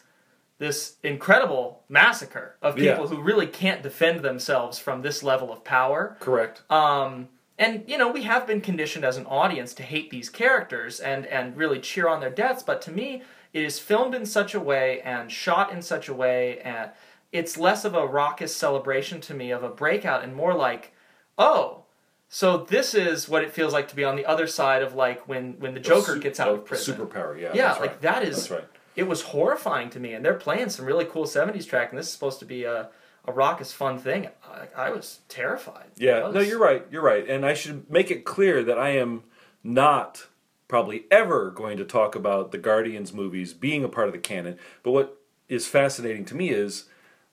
this 0.59 0.96
incredible 1.03 1.83
massacre 1.88 2.57
of 2.61 2.74
people 2.77 3.05
Yeah. 3.05 3.07
who 3.09 3.22
really 3.22 3.46
can't 3.46 3.83
defend 3.83 4.20
themselves 4.20 4.79
from 4.79 5.03
this 5.03 5.22
level 5.22 5.53
of 5.53 5.64
power. 5.64 6.16
Correct. 6.20 6.62
Um, 6.70 7.29
and 7.59 7.83
you 7.87 7.96
know, 7.96 8.09
we 8.11 8.22
have 8.24 8.46
been 8.46 8.61
conditioned 8.61 9.05
as 9.05 9.16
an 9.16 9.27
audience 9.27 9.72
to 9.74 9.83
hate 9.83 10.11
these 10.11 10.29
characters 10.29 11.01
and 11.01 11.27
and 11.27 11.57
really 11.57 11.81
cheer 11.81 12.09
on 12.09 12.20
their 12.20 12.31
deaths. 12.31 12.62
But 12.62 12.83
to 12.83 12.92
me, 12.92 13.22
it 13.53 13.62
is 13.64 13.79
filmed 13.79 14.14
in 14.14 14.27
such 14.27 14.55
a 14.55 14.61
way 14.61 15.01
and 15.01 15.33
shot 15.33 15.72
in 15.72 15.81
such 15.81 16.09
a 16.09 16.14
way, 16.14 16.61
and 16.61 16.90
it's 17.33 17.57
less 17.57 17.85
of 17.85 17.94
a 17.94 18.07
raucous 18.07 18.55
celebration 18.55 19.20
to 19.22 19.35
me 19.35 19.51
of 19.51 19.62
a 19.62 19.68
breakout 19.70 20.22
and 20.22 20.35
more 20.35 20.55
like, 20.55 20.92
oh. 21.38 21.85
So 22.29 22.59
this 22.59 22.95
is 22.95 23.29
what 23.29 23.43
it 23.43 23.53
feels 23.53 23.73
like 23.73 23.88
to 23.88 23.97
be 23.97 24.05
on 24.05 24.17
the 24.17 24.27
other 24.27 24.47
side 24.47 24.83
of 24.83 24.95
like 24.95 25.27
when 25.29 25.55
when 25.59 25.75
the 25.75 25.81
Joker 25.81 26.14
Su- 26.14 26.21
gets 26.21 26.38
out 26.38 26.49
of 26.51 26.64
prison. 26.64 26.97
Superpower, 26.97 27.41
yeah. 27.41 27.53
Yeah, 27.55 27.73
like 27.73 27.81
right. 27.81 28.01
that 28.03 28.23
is 28.23 28.37
That's 28.49 28.51
right. 28.51 28.64
it 28.97 29.09
was 29.09 29.23
horrifying 29.23 29.88
to 29.91 30.01
me 30.01 30.12
and 30.12 30.25
they're 30.25 30.35
playing 30.35 30.69
some 30.69 30.85
really 30.85 31.07
cool 31.07 31.25
70s 31.25 31.67
track 31.67 31.91
and 31.91 31.99
this 31.99 32.07
is 32.07 32.12
supposed 32.12 32.38
to 32.41 32.45
be 32.45 32.64
a 32.64 32.91
a 33.25 33.33
raucous 33.33 33.73
fun 33.73 33.99
thing. 33.99 34.29
I, 34.43 34.88
I 34.88 34.91
was 34.91 35.21
terrified. 35.29 35.91
Yeah, 35.97 36.31
no, 36.33 36.41
you're 36.41 36.59
right. 36.59 36.87
You're 36.91 37.03
right. 37.03 37.29
And 37.29 37.45
I 37.45 37.53
should 37.53 37.91
make 37.91 38.11
it 38.11 38.25
clear 38.25 38.64
that 38.64 38.79
I 38.79 38.91
am 38.91 39.23
not 39.62 40.29
probably 40.67 41.05
ever 41.11 41.51
going 41.51 41.77
to 41.77 41.85
talk 41.85 42.14
about 42.14 42.53
the 42.53 42.59
Guardians 42.59 43.12
movies 43.12 43.53
being 43.53 43.85
a 43.85 43.88
part 43.88 44.07
of 44.07 44.12
the 44.14 44.19
canon. 44.19 44.57
But 44.83 44.93
what 44.93 45.21
is 45.49 45.67
fascinating 45.67 46.25
to 46.27 46.35
me 46.35 46.49
is 46.51 46.85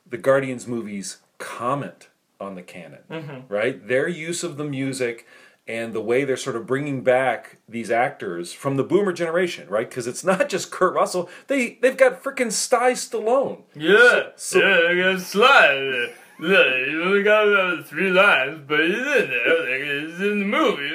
the 0.06 0.18
Guardians 0.18 0.68
movies 0.68 1.18
comment 1.38 2.10
on 2.40 2.56
the 2.56 2.62
canon, 2.62 3.00
Mm-hmm. 3.10 3.54
right? 3.54 3.88
Their 3.88 4.08
use 4.08 4.44
of 4.44 4.58
the 4.58 4.64
music 4.66 5.26
and 5.68 5.94
the 5.94 6.02
way 6.02 6.24
they're 6.26 6.38
sort 6.38 6.56
of 6.56 6.68
bringing 6.68 7.04
back 7.04 7.58
these 7.68 7.90
actors 7.90 8.54
from 8.54 8.76
the 8.78 8.84
boomer 8.84 9.12
generation, 9.14 9.68
right? 9.68 9.90
Because 9.90 10.06
it's 10.06 10.24
not 10.24 10.48
just 10.50 10.70
Kurt 10.72 10.94
Russell. 10.94 11.28
They 11.48 11.80
they've 11.82 11.98
got 11.98 12.22
freaking 12.24 12.52
Sly 12.52 12.92
Stallone. 12.92 13.64
Yeah, 13.76 14.30
So- 14.36 14.60
yeah, 14.60 14.90
I 14.90 15.16
got. 15.16 16.10
Look, 16.38 16.68
you 16.90 17.02
only 17.02 17.24
got 17.24 17.48
uh, 17.48 17.82
three 17.84 18.10
lines, 18.12 18.60
but 18.68 18.82
he's 18.82 18.98
in 18.98 19.06
there. 19.06 19.60
Like, 19.62 20.12
it's 20.12 20.20
in 20.20 20.40
the 20.40 20.46
movie. 20.46 20.92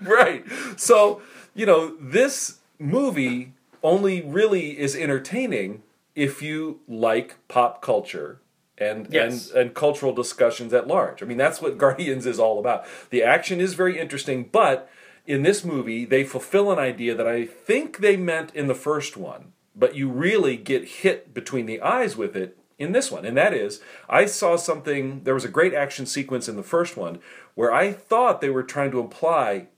Right. 0.00 0.44
So, 0.76 1.22
you 1.54 1.64
know, 1.66 1.96
this 2.00 2.58
movie 2.78 3.52
only 3.82 4.22
really 4.22 4.78
is 4.78 4.96
entertaining 4.96 5.82
if 6.14 6.42
you 6.42 6.80
like 6.88 7.36
pop 7.48 7.80
culture 7.80 8.40
and 8.82 9.06
Yes. 9.10 9.50
and 9.50 9.58
and 9.58 9.74
cultural 9.74 10.12
discussions 10.12 10.72
at 10.74 10.86
large. 10.88 11.22
I 11.22 11.26
mean, 11.26 11.38
that's 11.38 11.60
what 11.62 11.78
Guardians 11.84 12.26
is 12.26 12.38
all 12.38 12.58
about. 12.58 12.84
The 13.10 13.22
action 13.22 13.60
is 13.60 13.74
very 13.74 13.98
interesting, 13.98 14.48
but 14.50 14.88
in 15.26 15.42
this 15.42 15.64
movie, 15.64 16.04
they 16.04 16.24
fulfill 16.24 16.72
an 16.72 16.78
idea 16.78 17.14
that 17.14 17.28
I 17.28 17.44
think 17.46 17.98
they 17.98 18.16
meant 18.16 18.54
in 18.54 18.66
the 18.66 18.74
first 18.74 19.16
one, 19.16 19.52
but 19.76 19.94
you 19.94 20.08
really 20.08 20.56
get 20.56 20.84
hit 21.02 21.32
between 21.32 21.66
the 21.66 21.80
eyes 21.80 22.16
with 22.16 22.34
it 22.36 22.58
in 22.78 22.90
this 22.92 23.12
one. 23.12 23.24
And 23.24 23.36
that 23.36 23.54
is, 23.54 23.80
I 24.08 24.26
saw 24.26 24.56
something, 24.56 25.22
there 25.22 25.34
was 25.34 25.44
a 25.44 25.48
great 25.58 25.74
action 25.74 26.06
sequence 26.06 26.48
in 26.48 26.56
the 26.56 26.64
first 26.64 26.96
one 26.96 27.20
where 27.54 27.72
I 27.72 27.92
thought 27.92 28.40
they 28.40 28.50
were 28.50 28.64
trying 28.64 28.90
to 28.90 28.98
imply 29.00 29.68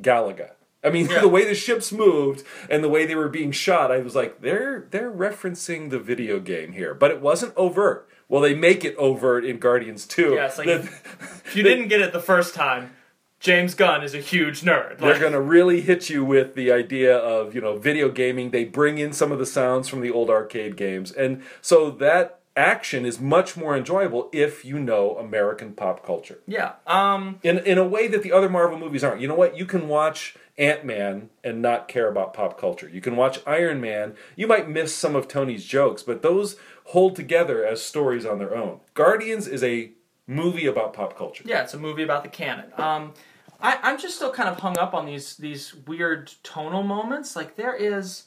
Galaga. 0.00 0.50
I 0.84 0.90
mean, 0.90 1.06
Yeah. 1.10 1.20
the 1.20 1.28
way 1.28 1.44
the 1.46 1.54
ships 1.54 1.92
moved 1.92 2.44
and 2.68 2.82
the 2.84 2.88
way 2.88 3.06
they 3.06 3.14
were 3.14 3.28
being 3.28 3.52
shot, 3.52 3.90
I 3.90 3.98
was 4.00 4.14
like, 4.14 4.42
they're 4.42 4.86
they're 4.90 5.10
referencing 5.12 5.88
the 5.90 5.98
video 5.98 6.38
game 6.40 6.72
here, 6.72 6.92
but 6.94 7.10
it 7.10 7.20
wasn't 7.20 7.56
overt. 7.56 8.08
Well, 8.32 8.40
they 8.40 8.54
make 8.54 8.82
it 8.82 8.96
overt 8.96 9.44
in 9.44 9.58
Guardians 9.58 10.06
2. 10.06 10.32
Yeah, 10.36 10.50
like- 10.56 10.66
if 10.66 11.52
you 11.54 11.62
didn't 11.62 11.88
get 11.88 12.00
it 12.00 12.14
the 12.14 12.18
first 12.18 12.54
time, 12.54 12.92
James 13.40 13.74
Gunn 13.74 14.02
is 14.02 14.14
a 14.14 14.20
huge 14.20 14.62
nerd. 14.62 14.96
they're 14.96 15.10
Like, 15.12 15.20
going 15.20 15.34
to 15.34 15.40
really 15.40 15.82
hit 15.82 16.08
you 16.08 16.24
with 16.24 16.54
the 16.54 16.72
idea 16.72 17.14
of, 17.14 17.54
you 17.54 17.60
know, 17.60 17.76
video 17.76 18.08
gaming. 18.08 18.50
They 18.50 18.64
bring 18.64 18.96
in 18.96 19.12
some 19.12 19.32
of 19.32 19.38
the 19.38 19.44
sounds 19.44 19.86
from 19.86 20.00
the 20.00 20.10
old 20.10 20.30
arcade 20.30 20.78
games. 20.78 21.12
And 21.12 21.42
so 21.60 21.90
that 21.90 22.40
action 22.56 23.06
is 23.06 23.20
much 23.20 23.56
more 23.56 23.76
enjoyable 23.76 24.28
if 24.32 24.64
you 24.64 24.78
know 24.78 25.16
American 25.16 25.72
pop 25.72 26.04
culture. 26.04 26.40
yeah. 26.46 26.74
Um. 26.86 27.38
in 27.42 27.58
in 27.58 27.78
a 27.78 27.86
way 27.86 28.08
that 28.08 28.22
the 28.22 28.32
other 28.32 28.48
Marvel 28.48 28.78
movies 28.78 29.02
aren't. 29.04 29.20
You 29.20 29.28
know 29.28 29.34
what? 29.34 29.56
You 29.56 29.64
can 29.66 29.88
watch 29.88 30.36
Ant 30.58 30.84
Man 30.84 31.30
and 31.42 31.62
not 31.62 31.88
care 31.88 32.08
about 32.08 32.34
pop 32.34 32.60
culture. 32.60 32.88
You 32.88 33.00
can 33.00 33.16
watch 33.16 33.40
Iron 33.46 33.80
Man. 33.80 34.14
You 34.36 34.46
might 34.46 34.68
miss 34.68 34.94
some 34.94 35.16
of 35.16 35.28
Tony's 35.28 35.64
jokes, 35.64 36.02
but 36.02 36.22
those 36.22 36.56
hold 36.86 37.16
together 37.16 37.64
as 37.64 37.82
stories 37.82 38.26
on 38.26 38.38
their 38.38 38.54
own. 38.54 38.80
Guardians 38.94 39.46
is 39.46 39.62
a 39.62 39.92
movie 40.26 40.66
about 40.66 40.92
pop 40.92 41.16
culture. 41.16 41.44
Yeah, 41.46 41.62
it's 41.62 41.74
a 41.74 41.78
movie 41.78 42.02
about 42.02 42.22
the 42.22 42.28
canon. 42.28 42.72
Um, 42.76 43.14
I, 43.60 43.78
I'm 43.82 43.98
just 43.98 44.16
still 44.16 44.32
kind 44.32 44.48
of 44.48 44.58
hung 44.58 44.76
up 44.78 44.92
on 44.92 45.06
these 45.06 45.36
these 45.36 45.74
weird 45.86 46.32
tonal 46.42 46.82
moments. 46.82 47.34
Like 47.36 47.56
there 47.56 47.74
is, 47.74 48.24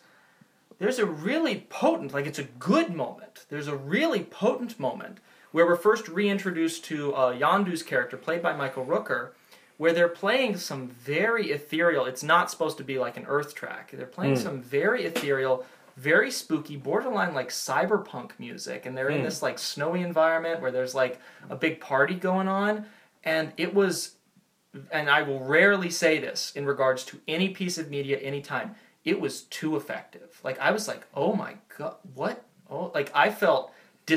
there's 0.78 1.00
a 1.00 1.06
really 1.06 1.66
potent, 1.70 2.14
like 2.14 2.26
it's 2.26 2.40
a 2.40 2.44
good 2.44 2.94
moment. 2.94 3.46
There's 3.50 3.68
a 3.68 3.76
really 3.76 4.24
potent 4.24 4.80
moment 4.80 5.20
where 5.52 5.66
we're 5.66 5.76
first 5.76 6.08
reintroduced 6.08 6.84
to 6.86 7.14
uh, 7.16 7.34
Yondu's 7.34 7.84
character, 7.84 8.18
played 8.18 8.42
by 8.42 8.54
Michael 8.56 8.86
Rooker, 8.86 9.30
where 9.78 9.94
they're 9.94 10.08
playing 10.08 10.58
some 10.58 10.88
very 10.88 11.52
ethereal. 11.52 12.06
It's 12.06 12.24
not 12.24 12.52
supposed 12.52 12.78
to 12.78 12.84
be 12.84 12.98
like 12.98 13.18
an 13.18 13.26
Earth 13.28 13.56
track. 13.56 13.92
They're 13.92 14.06
playing 14.06 14.36
some 14.38 14.62
very 14.62 15.06
ethereal. 15.06 15.66
Very 15.98 16.30
spooky, 16.30 16.76
borderline 16.76 17.34
like 17.34 17.48
cyberpunk 17.48 18.32
music, 18.38 18.86
and 18.86 18.98
they're 18.98 19.08
in 19.08 19.24
this 19.24 19.42
like 19.42 19.58
snowy 19.58 20.02
environment 20.02 20.60
where 20.60 20.72
there's 20.72 20.94
like 20.94 21.22
a 21.50 21.56
big 21.56 21.80
party 21.80 22.16
going 22.16 22.50
on, 22.50 22.86
and 23.24 23.54
it 23.56 23.74
was 23.74 24.16
and 24.92 25.10
I 25.10 25.22
will 25.22 25.40
rarely 25.40 25.90
say 25.90 26.20
this 26.20 26.52
in 26.56 26.66
regards 26.66 27.04
to 27.06 27.20
any 27.28 27.50
piece 27.50 27.78
of 27.78 27.90
media 27.90 28.18
anytime, 28.18 28.76
it 29.06 29.22
was 29.22 29.44
too 29.44 29.76
effective. 29.78 30.39
Like 30.44 30.60
I 30.60 30.72
was 30.72 30.88
like, 30.88 31.06
oh 31.13 31.34
my 31.34 31.56
god, 31.78 31.96
what? 32.13 32.44
Oh, 32.70 32.91
like 32.94 33.12
I 33.15 33.30
felt 33.30 33.72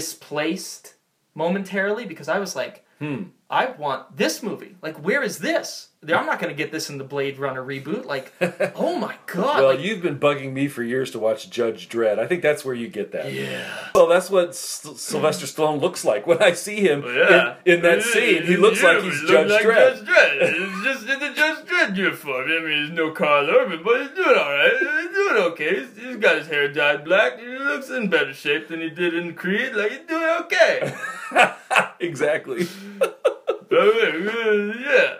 displaced 0.08 0.94
momentarily 1.34 2.04
because 2.06 2.28
I 2.28 2.38
was 2.38 2.56
like, 2.56 2.84
Hmm. 2.98 3.26
I 3.48 3.66
want 3.66 4.16
this 4.16 4.42
movie. 4.42 4.74
Like, 4.82 4.96
where 4.96 5.22
is 5.22 5.38
this? 5.38 5.90
I'm 6.02 6.26
not 6.26 6.40
going 6.40 6.50
to 6.52 6.56
get 6.56 6.72
this 6.72 6.90
in 6.90 6.98
the 6.98 7.04
Blade 7.04 7.38
Runner 7.38 7.62
reboot. 7.64 8.04
Like, 8.04 8.32
oh 8.74 8.98
my 8.98 9.14
god! 9.26 9.60
Well, 9.62 9.66
like, 9.76 9.80
you've 9.80 10.02
been 10.02 10.18
bugging 10.18 10.52
me 10.52 10.66
for 10.66 10.82
years 10.82 11.12
to 11.12 11.20
watch 11.20 11.48
Judge 11.48 11.88
Dredd. 11.88 12.18
I 12.18 12.26
think 12.26 12.42
that's 12.42 12.64
where 12.64 12.74
you 12.74 12.88
get 12.88 13.12
that. 13.12 13.32
yeah. 13.32 13.64
Well, 13.94 14.08
that's 14.08 14.28
what 14.30 14.48
S- 14.48 14.84
Sylvester 14.96 15.46
Stallone 15.46 15.80
looks 15.80 16.04
like 16.04 16.26
when 16.26 16.42
I 16.42 16.52
see 16.54 16.80
him 16.80 17.04
Yeah. 17.06 17.54
in, 17.64 17.74
in 17.76 17.82
that 17.82 18.02
scene. 18.02 18.42
He 18.44 18.56
looks 18.56 18.82
Yeah, 18.82 18.88
like 18.94 19.04
he's 19.04 19.22
Judge 19.28 19.50
like 19.50 19.64
Dredd. 19.64 20.04
Judge 20.04 20.08
Dredd. 20.08 20.38
It's 20.40 20.84
just 20.84 21.06
the 21.88 21.94
Judge 22.10 22.18
Dredd. 22.20 22.60
I 22.60 22.64
mean, 22.64 22.86
he's 22.86 22.96
no 22.96 23.10
Karl 23.12 23.48
Urban, 23.50 23.82
but 23.84 24.00
he's 24.00 24.10
doing 24.10 24.38
all 24.38 24.52
right. 24.52 24.72
He's 24.72 25.14
doing 25.14 25.36
okay. 25.52 25.80
He's, 25.80 25.96
he's 26.04 26.16
got 26.16 26.36
his 26.38 26.46
hair 26.46 26.72
dyed 26.72 27.04
black. 27.04 27.38
He 27.38 27.46
looks 27.46 27.90
in 27.90 28.08
better 28.08 28.32
shape 28.32 28.68
than 28.68 28.80
he 28.80 28.90
did 28.90 29.14
in 29.14 29.34
Creed. 29.34 29.74
Like 29.74 29.90
he's 29.92 30.00
doing 30.08 30.28
okay. 30.40 30.94
exactly. 32.00 32.66
yeah. 33.70 35.14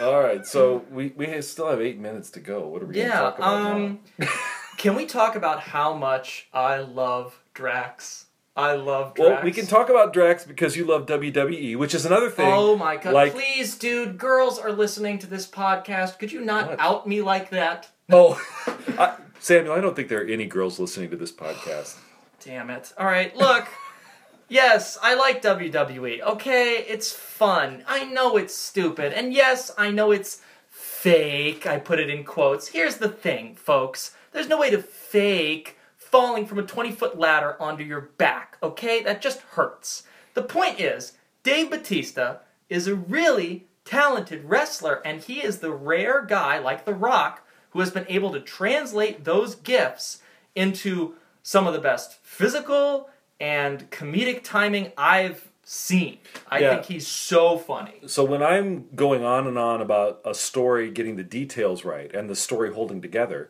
All 0.00 0.20
right, 0.20 0.44
so 0.44 0.84
we, 0.90 1.12
we 1.16 1.40
still 1.42 1.68
have 1.68 1.80
eight 1.80 1.98
minutes 1.98 2.30
to 2.30 2.40
go. 2.40 2.66
What 2.66 2.82
are 2.82 2.86
we 2.86 2.94
going 2.94 3.06
to 3.08 3.12
Yeah. 3.14 3.20
talk 3.20 3.38
about 3.38 3.62
now? 3.62 3.76
Um. 3.76 4.00
can 4.78 4.94
we 4.96 5.06
talk 5.06 5.36
about 5.36 5.60
how 5.60 5.94
much 5.94 6.48
I 6.52 6.78
love 6.78 7.38
Drax? 7.54 8.26
I 8.56 8.72
love 8.74 9.14
Drax. 9.14 9.30
Well, 9.30 9.42
we 9.44 9.52
can 9.52 9.66
talk 9.66 9.88
about 9.88 10.12
Drax 10.12 10.44
because 10.44 10.76
you 10.76 10.84
love 10.84 11.06
WWE, 11.06 11.76
which 11.76 11.94
is 11.94 12.04
another 12.04 12.28
thing. 12.28 12.52
Oh 12.52 12.76
my 12.76 12.96
god! 12.96 13.14
like- 13.14 13.32
Please, 13.32 13.76
dude, 13.78 14.18
girls 14.18 14.58
are 14.58 14.72
listening 14.72 15.18
to 15.20 15.26
this 15.26 15.46
podcast. 15.46 16.18
Could 16.18 16.32
you 16.32 16.40
not 16.40 16.68
What? 16.70 16.80
out 16.80 17.06
me 17.06 17.22
like 17.22 17.50
that? 17.50 17.88
Oh, 18.10 18.40
I, 18.98 19.16
Samuel, 19.38 19.74
I 19.74 19.80
don't 19.80 19.94
think 19.94 20.08
there 20.08 20.20
are 20.22 20.26
any 20.26 20.46
girls 20.46 20.78
listening 20.80 21.10
to 21.10 21.16
this 21.16 21.32
podcast. 21.32 21.96
Damn 22.44 22.70
it. 22.70 22.92
All 22.98 23.06
right, 23.06 23.34
look. 23.36 23.68
yes, 24.48 24.98
I 25.00 25.14
like 25.14 25.42
WWE. 25.42 26.20
Okay, 26.20 26.84
it's 26.88 27.12
fun. 27.12 27.84
I 27.86 28.04
know 28.04 28.36
it's 28.36 28.54
stupid. 28.54 29.12
And 29.12 29.32
yes, 29.32 29.70
I 29.78 29.90
know 29.90 30.10
it's 30.10 30.42
fake. 30.68 31.66
I 31.66 31.78
put 31.78 32.00
it 32.00 32.10
in 32.10 32.24
quotes. 32.24 32.68
Here's 32.68 32.96
the 32.96 33.08
thing, 33.08 33.54
folks. 33.54 34.14
There's 34.32 34.48
no 34.48 34.58
way 34.58 34.70
to 34.70 34.82
fake 34.82 35.76
falling 36.10 36.46
from 36.46 36.58
a 36.58 36.62
20 36.64 36.92
foot 36.92 37.18
ladder 37.18 37.56
onto 37.60 37.84
your 37.84 38.00
back, 38.00 38.56
okay? 38.62 39.02
That 39.02 39.22
just 39.22 39.40
hurts. 39.40 40.02
The 40.34 40.42
point 40.42 40.80
is, 40.80 41.12
Dave 41.42 41.70
Batista 41.70 42.38
is 42.68 42.86
a 42.86 42.94
really 42.94 43.66
talented 43.84 44.44
wrestler, 44.44 45.00
and 45.04 45.20
he 45.22 45.42
is 45.42 45.58
the 45.58 45.72
rare 45.72 46.22
guy, 46.24 46.58
like 46.58 46.84
The 46.84 46.94
Rock, 46.94 47.46
who 47.70 47.80
has 47.80 47.90
been 47.90 48.06
able 48.08 48.32
to 48.32 48.40
translate 48.40 49.24
those 49.24 49.54
gifts 49.54 50.20
into 50.54 51.14
some 51.42 51.66
of 51.66 51.72
the 51.72 51.78
best 51.80 52.18
physical 52.22 53.08
and 53.40 53.90
comedic 53.90 54.42
timing 54.42 54.92
I've 54.98 55.48
seen. 55.64 56.18
I 56.48 56.58
Yeah. 56.58 56.74
think 56.74 56.86
he's 56.86 57.06
so 57.06 57.56
funny. 57.56 58.00
So 58.06 58.24
when 58.24 58.42
I'm 58.42 58.88
going 58.94 59.24
on 59.24 59.46
and 59.46 59.56
on 59.56 59.80
about 59.80 60.20
a 60.24 60.34
story 60.34 60.90
getting 60.90 61.16
the 61.16 61.22
details 61.22 61.84
right 61.84 62.12
and 62.12 62.28
the 62.28 62.34
story 62.36 62.72
holding 62.72 63.00
together, 63.00 63.48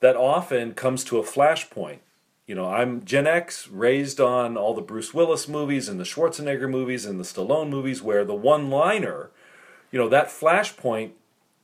that 0.00 0.16
often 0.16 0.74
comes 0.74 1.04
to 1.04 1.18
a 1.18 1.22
flashpoint. 1.22 1.98
You 2.46 2.54
know, 2.54 2.66
I'm 2.66 3.04
Gen 3.04 3.26
X, 3.26 3.68
raised 3.68 4.20
on 4.20 4.56
all 4.56 4.74
the 4.74 4.80
Bruce 4.80 5.12
Willis 5.12 5.48
movies 5.48 5.88
and 5.88 6.00
the 6.00 6.04
Schwarzenegger 6.04 6.70
movies 6.70 7.04
and 7.04 7.20
the 7.20 7.24
Stallone 7.24 7.68
movies, 7.68 8.02
where 8.02 8.24
the 8.24 8.34
one 8.34 8.70
liner, 8.70 9.30
you 9.90 9.98
know, 9.98 10.08
that 10.08 10.28
flashpoint 10.28 11.10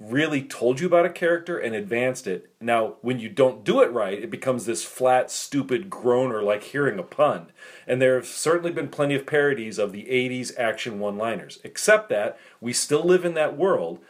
really 0.01 0.43
told 0.43 0.81
you 0.81 0.87
about 0.87 1.07
a 1.07 1.11
character 1.11 1.57
and 1.57 1.75
advanced 1.75 2.27
it. 2.27 2.51
Now, 2.61 2.97
when 3.01 3.19
you 3.21 3.29
don't 3.29 3.65
do 3.65 3.81
it 3.81 3.93
right, 3.93 4.23
it 4.23 4.31
becomes 4.31 4.67
this 4.67 4.85
flat, 4.85 5.31
stupid 5.31 5.89
groaner 5.89 6.43
like 6.43 6.65
hearing 6.65 6.99
a 6.99 7.03
pun. 7.03 7.47
And 7.87 8.03
there 8.03 8.17
have 8.17 8.27
certainly 8.27 8.73
been 8.73 8.89
plenty 8.89 9.15
of 9.15 9.27
parodies 9.27 9.79
of 9.79 9.93
the 9.93 10.05
80s 10.05 10.53
action 10.59 10.99
one 10.99 11.17
liners, 11.17 11.61
except 11.65 12.09
that 12.11 12.39
we 12.61 12.73
still 12.73 13.05
live 13.05 13.25
in 13.25 13.35
that 13.35 13.57
world. 13.57 14.01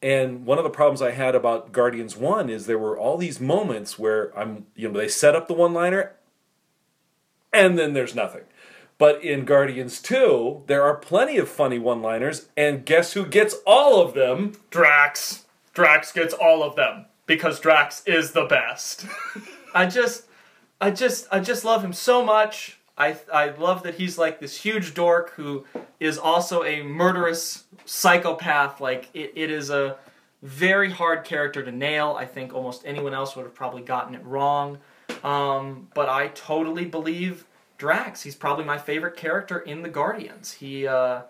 And 0.00 0.46
one 0.46 0.58
of 0.58 0.64
the 0.64 0.70
problems 0.70 1.02
I 1.02 1.10
had 1.10 1.34
about 1.34 1.72
Guardians 1.72 2.16
1 2.16 2.48
is 2.48 2.66
there 2.66 2.78
were 2.78 2.96
all 2.96 3.16
these 3.16 3.40
moments 3.40 3.98
where 3.98 4.36
I'm, 4.38 4.66
you 4.76 4.88
know, 4.88 4.98
they 4.98 5.08
set 5.08 5.34
up 5.34 5.48
the 5.48 5.54
one 5.54 5.72
liner 5.74 6.12
and 7.52 7.78
then 7.78 7.94
there's 7.94 8.14
nothing. 8.14 8.42
But 8.98 9.22
in 9.22 9.44
Guardians 9.44 10.02
2, 10.02 10.64
there 10.66 10.82
are 10.82 10.96
plenty 10.96 11.38
of 11.38 11.48
funny 11.48 11.78
one 11.78 12.02
liners, 12.02 12.48
and 12.56 12.84
guess 12.84 13.12
who 13.12 13.24
gets 13.24 13.54
all 13.64 14.02
of 14.02 14.14
them? 14.14 14.54
Drax. 14.70 15.46
Drax 15.72 16.10
gets 16.10 16.34
all 16.34 16.64
of 16.64 16.74
them 16.74 17.06
because 17.26 17.60
Drax 17.60 18.02
is 18.06 18.32
the 18.32 18.44
best. 18.44 19.06
I 19.74 19.86
just 19.86 20.24
I 20.80 20.90
just 20.90 21.28
I 21.30 21.38
just 21.38 21.64
love 21.64 21.84
him 21.84 21.92
so 21.92 22.24
much. 22.24 22.77
I 22.98 23.16
I 23.32 23.50
love 23.50 23.84
that 23.84 23.94
he's 23.94 24.18
like 24.18 24.40
this 24.40 24.60
huge 24.60 24.92
dork 24.92 25.30
who 25.30 25.64
is 26.00 26.18
also 26.18 26.64
a 26.64 26.82
murderous 26.82 27.64
psychopath. 27.84 28.80
Like 28.80 29.08
it, 29.14 29.32
it 29.36 29.50
is 29.50 29.70
a 29.70 29.96
very 30.42 30.90
hard 30.90 31.24
character 31.24 31.62
to 31.64 31.72
nail. 31.72 32.16
I 32.18 32.24
think 32.24 32.52
almost 32.52 32.82
anyone 32.84 33.14
else 33.14 33.36
would 33.36 33.44
have 33.44 33.54
probably 33.54 33.82
gotten 33.82 34.14
it 34.14 34.24
wrong. 34.24 34.78
Um, 35.22 35.88
but 35.94 36.08
I 36.08 36.28
totally 36.28 36.84
believe 36.84 37.46
Drax. 37.78 38.22
He's 38.22 38.36
probably 38.36 38.64
my 38.64 38.78
favorite 38.78 39.16
character 39.16 39.58
in 39.58 39.82
the 39.82 39.88
Guardians. 39.88 40.52
He 40.52 40.86
uh, 40.86 41.22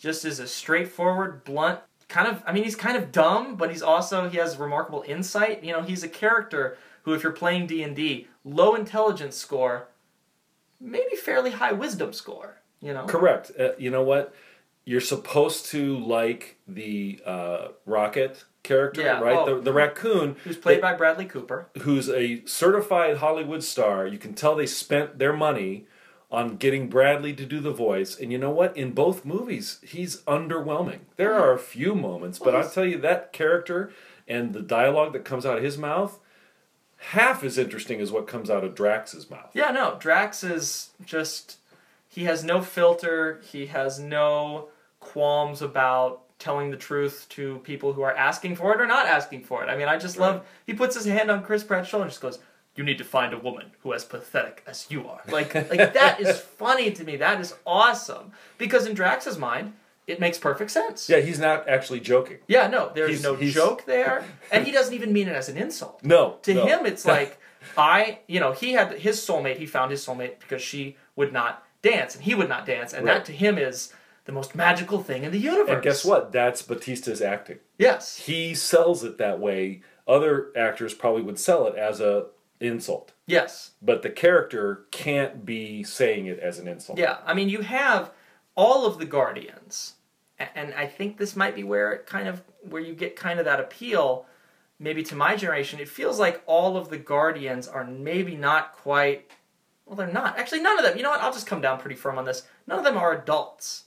just 0.00 0.24
is 0.24 0.38
a 0.38 0.46
straightforward, 0.46 1.44
blunt 1.44 1.80
kind 2.08 2.28
of. 2.28 2.42
I 2.46 2.52
mean, 2.52 2.64
he's 2.64 2.76
kind 2.76 2.96
of 2.96 3.12
dumb, 3.12 3.56
but 3.56 3.70
he's 3.70 3.82
also 3.82 4.28
he 4.28 4.38
has 4.38 4.56
remarkable 4.56 5.04
insight. 5.06 5.62
You 5.62 5.72
know, 5.72 5.82
he's 5.82 6.02
a 6.02 6.08
character 6.08 6.76
who, 7.02 7.14
if 7.14 7.22
you're 7.22 7.32
playing 7.32 7.66
D 7.66 7.82
and 7.82 7.96
D, 7.96 8.28
low 8.44 8.74
intelligence 8.74 9.36
score, 9.36 9.88
maybe 10.82 11.14
fairly 11.16 11.52
high 11.52 11.72
wisdom 11.72 12.12
score. 12.12 12.60
You 12.80 12.92
know, 12.92 13.06
Correct. 13.06 13.52
Uh, 13.58 13.70
you 13.78 13.90
know 13.90 14.02
what? 14.02 14.34
You're 14.84 15.00
supposed 15.00 15.66
to 15.66 15.96
like 15.98 16.56
the 16.66 17.20
uh, 17.24 17.68
Rocket 17.86 18.44
character, 18.64 19.02
Yeah, 19.02 19.20
right? 19.20 19.36
oh. 19.36 19.56
the, 19.56 19.60
the 19.62 19.72
raccoon, 19.72 20.34
who's 20.42 20.56
played 20.56 20.78
that- 20.78 20.82
by 20.82 20.94
Bradley 20.94 21.24
Cooper. 21.26 21.68
who's 21.82 22.08
a 22.10 22.44
certified 22.46 23.18
Hollywood 23.18 23.62
star. 23.62 24.06
You 24.08 24.18
can 24.18 24.34
tell 24.34 24.56
they 24.56 24.66
spent 24.66 25.18
their 25.20 25.32
money 25.32 25.86
on 26.32 26.56
getting 26.56 26.88
Bradley 26.88 27.32
to 27.34 27.44
do 27.46 27.60
the 27.60 27.70
voice. 27.72 28.18
And 28.18 28.32
you 28.32 28.38
know 28.38 28.50
what? 28.50 28.76
In 28.76 28.92
both 28.92 29.24
movies, 29.24 29.78
he's 29.84 30.22
underwhelming. 30.22 31.00
There 31.16 31.34
are 31.34 31.52
a 31.52 31.58
few 31.58 31.94
moments, 31.94 32.38
but 32.40 32.54
I'll 32.56 32.68
tell 32.68 32.86
you 32.86 32.98
that 33.02 33.32
character 33.32 33.92
and 34.26 34.52
the 34.54 34.62
dialogue 34.62 35.12
that 35.12 35.24
comes 35.26 35.44
out 35.46 35.58
of 35.58 35.62
his 35.64 35.76
mouth, 35.78 36.18
half 37.02 37.42
as 37.42 37.58
interesting 37.58 38.00
as 38.00 38.12
what 38.12 38.26
comes 38.26 38.48
out 38.48 38.64
of 38.64 38.74
Drax's 38.74 39.28
mouth. 39.28 39.50
Yeah, 39.54 39.70
no, 39.70 39.96
Drax 39.98 40.44
is 40.44 40.90
just 41.04 41.56
he 42.08 42.24
has 42.24 42.44
no 42.44 42.62
filter, 42.62 43.40
he 43.50 43.66
has 43.66 43.98
no 43.98 44.68
qualms 45.00 45.60
about 45.60 46.20
telling 46.38 46.70
the 46.70 46.76
truth 46.76 47.26
to 47.30 47.58
people 47.58 47.92
who 47.92 48.02
are 48.02 48.14
asking 48.14 48.56
for 48.56 48.72
it 48.74 48.80
or 48.80 48.86
not 48.86 49.06
asking 49.06 49.42
for 49.42 49.62
it. 49.64 49.68
I 49.68 49.76
mean, 49.76 49.88
I 49.88 49.98
just 49.98 50.16
love 50.16 50.44
he 50.66 50.74
puts 50.74 50.94
his 50.94 51.04
hand 51.04 51.30
on 51.30 51.42
Chris 51.42 51.64
Pratt's 51.64 51.88
shoulder 51.88 52.04
and 52.04 52.10
just 52.10 52.22
goes, 52.22 52.38
"You 52.76 52.84
need 52.84 52.98
to 52.98 53.04
find 53.04 53.32
a 53.32 53.38
woman 53.38 53.72
who 53.82 53.92
as 53.92 54.04
pathetic 54.04 54.62
as 54.66 54.86
you 54.88 55.08
are." 55.08 55.22
Like 55.28 55.54
like 55.70 55.94
that 55.94 56.20
is 56.20 56.38
funny 56.38 56.92
to 56.92 57.04
me. 57.04 57.16
That 57.16 57.40
is 57.40 57.54
awesome 57.66 58.32
because 58.58 58.86
in 58.86 58.94
Drax's 58.94 59.38
mind, 59.38 59.72
it 60.12 60.20
makes 60.20 60.38
perfect 60.38 60.70
sense. 60.70 61.08
Yeah, 61.08 61.20
he's 61.20 61.38
not 61.38 61.68
actually 61.68 62.00
joking. 62.00 62.38
Yeah, 62.46 62.68
no, 62.68 62.90
there's 62.94 63.10
He's- 63.10 63.22
no 63.22 63.34
he's- 63.34 63.54
joke 63.54 63.84
there, 63.86 64.24
and 64.52 64.64
he 64.66 64.72
doesn't 64.72 64.94
even 64.94 65.12
mean 65.12 65.28
it 65.28 65.34
as 65.34 65.48
an 65.48 65.56
insult. 65.56 66.02
No. 66.04 66.38
To 66.42 66.54
no. 66.54 66.66
him, 66.66 66.86
it's 66.86 67.04
like 67.16 67.38
I, 67.76 68.20
you 68.28 68.40
know, 68.40 68.52
he 68.52 68.72
had 68.72 68.92
his 68.98 69.18
soulmate. 69.20 69.56
He 69.58 69.66
found 69.66 69.90
his 69.90 70.04
soulmate 70.04 70.38
because 70.40 70.62
she 70.62 70.96
would 71.16 71.32
not 71.32 71.64
dance, 71.82 72.14
and 72.14 72.24
he 72.24 72.34
would 72.34 72.48
not 72.48 72.66
dance, 72.66 72.92
and 72.92 73.04
Right. 73.04 73.14
that 73.14 73.24
to 73.26 73.32
him 73.32 73.58
is 73.58 73.92
the 74.24 74.32
most 74.32 74.54
magical 74.54 75.02
thing 75.02 75.24
in 75.24 75.32
the 75.32 75.38
universe. 75.38 75.70
And 75.74 75.82
guess 75.82 76.04
what? 76.04 76.30
That's 76.30 76.62
Batista's 76.62 77.20
acting. 77.20 77.58
Yes. 77.78 78.18
He 78.18 78.54
sells 78.54 79.02
it 79.02 79.18
that 79.18 79.40
way. 79.40 79.82
Other 80.06 80.52
actors 80.56 80.94
probably 80.94 81.22
would 81.22 81.38
sell 81.40 81.66
it 81.66 81.74
as 81.76 82.00
a 82.00 82.26
insult. 82.60 83.12
Yes. 83.26 83.72
But 83.82 84.02
the 84.02 84.10
character 84.10 84.86
can't 84.92 85.44
be 85.44 85.82
saying 85.82 86.26
it 86.26 86.38
as 86.38 86.60
an 86.60 86.68
insult. 86.68 86.98
Yeah. 86.98 87.16
I 87.26 87.34
mean, 87.34 87.48
you 87.48 87.62
have 87.62 88.12
all 88.54 88.86
of 88.86 88.98
the 88.98 89.04
Guardians, 89.06 89.94
and 90.54 90.74
I 90.74 90.86
think 90.86 91.16
this 91.18 91.34
might 91.36 91.54
be 91.54 91.64
where 91.64 91.92
it 91.92 92.06
kind 92.06 92.28
of 92.28 92.42
where 92.68 92.82
you 92.82 92.94
get 92.94 93.16
kind 93.16 93.38
of 93.38 93.44
that 93.46 93.60
appeal. 93.60 94.26
Maybe 94.78 95.02
to 95.04 95.14
my 95.14 95.36
generation, 95.36 95.78
it 95.78 95.88
feels 95.88 96.18
like 96.18 96.42
all 96.46 96.76
of 96.76 96.88
the 96.88 96.98
Guardians 96.98 97.68
are 97.68 97.84
maybe 97.84 98.34
not 98.36 98.72
quite. 98.72 99.30
Well, 99.86 99.96
they're 99.96 100.06
not. 100.08 100.38
Actually, 100.38 100.62
none 100.62 100.78
of 100.78 100.84
them. 100.84 100.96
You 100.96 101.02
know 101.02 101.10
what? 101.10 101.20
I'll 101.20 101.32
just 101.32 101.46
come 101.46 101.60
down 101.60 101.78
pretty 101.78 101.96
firm 101.96 102.18
on 102.18 102.24
this. 102.24 102.42
None 102.66 102.78
of 102.78 102.84
them 102.84 102.96
are 102.96 103.12
adults. 103.12 103.84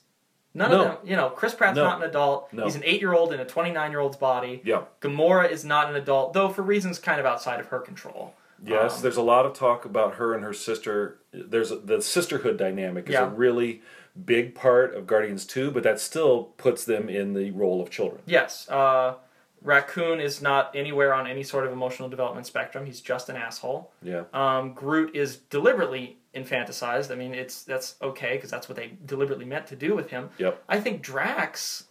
None 0.54 0.70
No. 0.70 0.80
of 0.80 0.84
them. 0.86 0.96
You 1.04 1.16
know, 1.16 1.28
Chris 1.28 1.54
Pratt's 1.54 1.76
No. 1.76 1.84
not 1.84 2.02
an 2.02 2.08
adult. 2.08 2.50
No. 2.52 2.64
He's 2.64 2.76
an 2.76 2.82
eight-year-old 2.84 3.32
in 3.34 3.40
a 3.40 3.44
twenty-nine-year-old's 3.44 4.16
body. 4.16 4.62
Yeah. 4.64 4.82
Gamora 5.02 5.50
is 5.50 5.64
not 5.66 5.90
an 5.90 5.96
adult, 5.96 6.32
though 6.32 6.48
for 6.48 6.62
reasons 6.62 6.98
kind 6.98 7.20
of 7.20 7.26
outside 7.26 7.60
of 7.60 7.66
her 7.66 7.80
control. 7.80 8.34
Yes, 8.64 8.96
Um, 8.96 9.02
there's 9.02 9.18
a 9.18 9.22
lot 9.22 9.44
of 9.44 9.52
talk 9.52 9.84
about 9.84 10.14
her 10.14 10.32
and 10.32 10.42
her 10.42 10.54
sister. 10.54 11.18
There's 11.30 11.70
a, 11.70 11.76
the 11.76 12.00
sisterhood 12.00 12.56
dynamic 12.56 13.06
is 13.08 13.12
Yeah. 13.12 13.26
a 13.26 13.28
really 13.28 13.82
big 14.24 14.54
part 14.54 14.94
of 14.94 15.06
Guardians 15.06 15.44
2, 15.46 15.70
but 15.70 15.82
that 15.82 16.00
still 16.00 16.44
puts 16.56 16.84
them 16.84 17.08
in 17.08 17.34
the 17.34 17.50
role 17.50 17.80
of 17.82 17.90
children. 17.90 18.22
Yes, 18.26 18.68
uh, 18.68 19.14
Raccoon 19.62 20.20
is 20.20 20.40
not 20.40 20.74
anywhere 20.74 21.12
on 21.12 21.26
any 21.26 21.42
sort 21.42 21.66
of 21.66 21.72
emotional 21.72 22.08
development 22.08 22.46
spectrum. 22.46 22.86
He's 22.86 23.00
just 23.00 23.28
an 23.28 23.36
asshole. 23.36 23.90
Yeah. 24.02 24.24
Um, 24.32 24.74
Groot 24.74 25.14
is 25.16 25.36
deliberately 25.36 26.18
infanticized. 26.34 27.10
I 27.10 27.16
mean, 27.16 27.34
it's 27.34 27.62
that's 27.64 27.96
okay 28.00 28.36
because 28.36 28.50
that's 28.50 28.68
what 28.68 28.76
they 28.76 28.92
deliberately 29.04 29.44
meant 29.44 29.66
to 29.68 29.76
do 29.76 29.94
with 29.94 30.10
him. 30.10 30.30
Yep. 30.38 30.62
I 30.68 30.80
think 30.80 31.02
Drax 31.02 31.84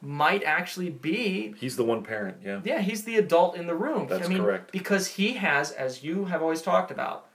might 0.00 0.42
actually 0.44 0.90
be. 0.90 1.54
He's 1.58 1.76
the 1.76 1.84
one 1.84 2.02
parent, 2.02 2.38
yeah. 2.44 2.60
Yeah, 2.64 2.80
he's 2.80 3.04
the 3.04 3.16
adult 3.16 3.56
in 3.56 3.66
the 3.66 3.74
room. 3.74 4.06
That's 4.08 4.26
I 4.26 4.28
mean, 4.28 4.38
correct. 4.38 4.72
Because 4.72 5.06
he 5.06 5.34
has, 5.34 5.70
as 5.70 6.02
you 6.02 6.26
have 6.26 6.42
always 6.42 6.62
talked 6.62 6.90
about, 6.90 7.26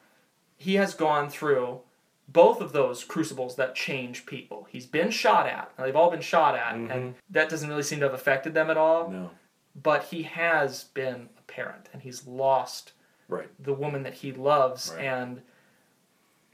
he 0.57 0.75
has 0.75 0.93
gone 0.93 1.29
through 1.29 1.79
both 2.31 2.61
of 2.61 2.71
those 2.73 3.03
crucibles 3.03 3.55
that 3.55 3.73
change 3.75 4.25
people. 4.25 4.67
He's 4.69 4.85
been 4.85 5.09
shot 5.09 5.47
at. 5.47 5.71
Now, 5.77 5.85
they've 5.85 5.95
all 5.95 6.11
been 6.11 6.21
shot 6.21 6.55
at, 6.55 6.75
and 6.75 7.15
that 7.29 7.49
doesn't 7.49 7.69
really 7.69 7.83
seem 7.83 7.99
to 7.99 8.05
have 8.05 8.13
affected 8.13 8.53
them 8.53 8.69
at 8.69 8.77
all 8.77 9.05
Mm-hmm. 9.05 9.13
No. 9.23 9.29
but 9.81 10.03
he 10.05 10.23
has 10.23 10.83
been 10.93 11.29
a 11.37 11.41
parent 11.47 11.89
and 11.93 12.01
he's 12.01 12.27
lost 12.27 12.93
Right. 13.27 13.49
the 13.63 13.73
woman 13.73 14.03
that 14.03 14.15
he 14.15 14.31
loves 14.31 14.91
Right. 14.95 15.05
and 15.05 15.41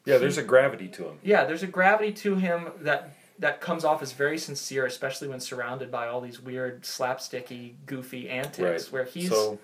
Yeah, 0.05 0.17
there's 0.17 0.37
a 0.37 0.43
gravity 0.43 0.87
to 0.89 1.03
him. 1.09 1.19
yeah 1.23 1.45
there's 1.45 1.63
a 1.63 1.67
gravity 1.67 2.11
to 2.13 2.35
him 2.35 2.71
that 2.81 3.09
that 3.39 3.59
comes 3.59 3.83
off 3.83 4.01
as 4.01 4.11
very 4.13 4.37
sincere 4.37 4.85
especially 4.85 5.27
when 5.27 5.39
surrounded 5.39 5.91
by 5.91 6.07
all 6.07 6.21
these 6.21 6.39
weird 6.41 6.83
slapsticky 6.83 7.73
goofy 7.85 8.29
antics 8.29 8.59
Right. 8.85 8.91
where 8.93 9.03
he's 9.05 9.29
so 9.29 9.59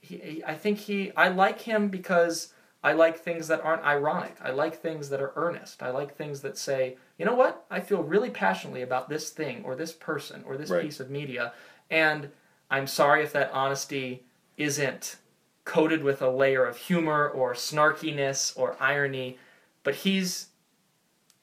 he, 0.00 0.16
he- 0.18 0.44
I 0.44 0.54
think 0.54 0.78
he 0.78 1.12
I 1.16 1.28
like 1.28 1.60
him 1.60 1.88
because 1.88 2.52
I 2.82 2.92
like 2.92 3.18
things 3.18 3.48
that 3.48 3.64
aren't 3.64 3.84
ironic. 3.84 4.36
I 4.40 4.50
like 4.50 4.80
things 4.80 5.08
that 5.10 5.20
are 5.20 5.32
earnest. 5.34 5.82
I 5.82 5.90
like 5.90 6.16
things 6.16 6.42
that 6.42 6.56
say, 6.56 6.96
you 7.18 7.24
know 7.24 7.34
what? 7.34 7.64
I 7.70 7.80
feel 7.80 8.02
really 8.02 8.30
passionately 8.30 8.82
about 8.82 9.08
this 9.08 9.30
thing 9.30 9.64
or 9.64 9.74
this 9.74 9.92
person 9.92 10.44
or 10.46 10.56
this 10.56 10.70
Right. 10.70 10.82
piece 10.82 11.00
of 11.00 11.10
media 11.10 11.52
and 11.90 12.30
I'm 12.70 12.86
sorry 12.86 13.22
if 13.22 13.32
that 13.32 13.50
honesty 13.52 14.24
isn't 14.56 15.16
coated 15.64 16.02
with 16.02 16.20
a 16.22 16.30
layer 16.30 16.64
of 16.64 16.76
humor 16.76 17.28
or 17.28 17.54
snarkiness 17.54 18.58
or 18.58 18.76
irony, 18.80 19.38
but 19.82 19.94
he's 19.94 20.48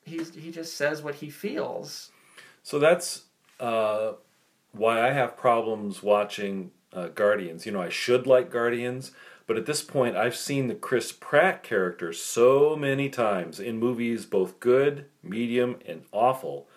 he's 0.03 0.33
he 0.35 0.51
just 0.51 0.75
says 0.75 1.01
what 1.01 1.15
he 1.15 1.29
feels. 1.29 2.11
So 2.63 2.79
that's 2.79 3.23
uh, 3.59 4.13
why 4.71 5.07
I 5.07 5.11
have 5.11 5.37
problems 5.37 6.03
watching 6.03 6.71
uh, 6.93 7.07
Guardians. 7.07 7.65
You 7.65 7.71
know, 7.71 7.81
I 7.81 7.89
should 7.89 8.27
like 8.27 8.51
Guardians, 8.51 9.11
but 9.47 9.57
at 9.57 9.65
this 9.65 9.81
point, 9.81 10.15
I've 10.15 10.35
seen 10.35 10.67
the 10.67 10.75
Chris 10.75 11.11
Pratt 11.11 11.61
character 11.61 12.11
so 12.11 12.75
many 12.75 13.09
times 13.09 13.59
in 13.59 13.77
movies, 13.77 14.25
both 14.25 14.59
good, 14.59 15.05
medium, 15.21 15.77
and 15.87 16.03
awful. 16.11 16.67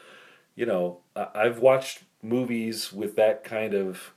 You 0.54 0.66
know, 0.66 1.00
I've 1.16 1.60
watched 1.60 2.04
movies 2.22 2.92
with 2.92 3.16
that 3.16 3.44
kind 3.44 3.74
of 3.74 4.12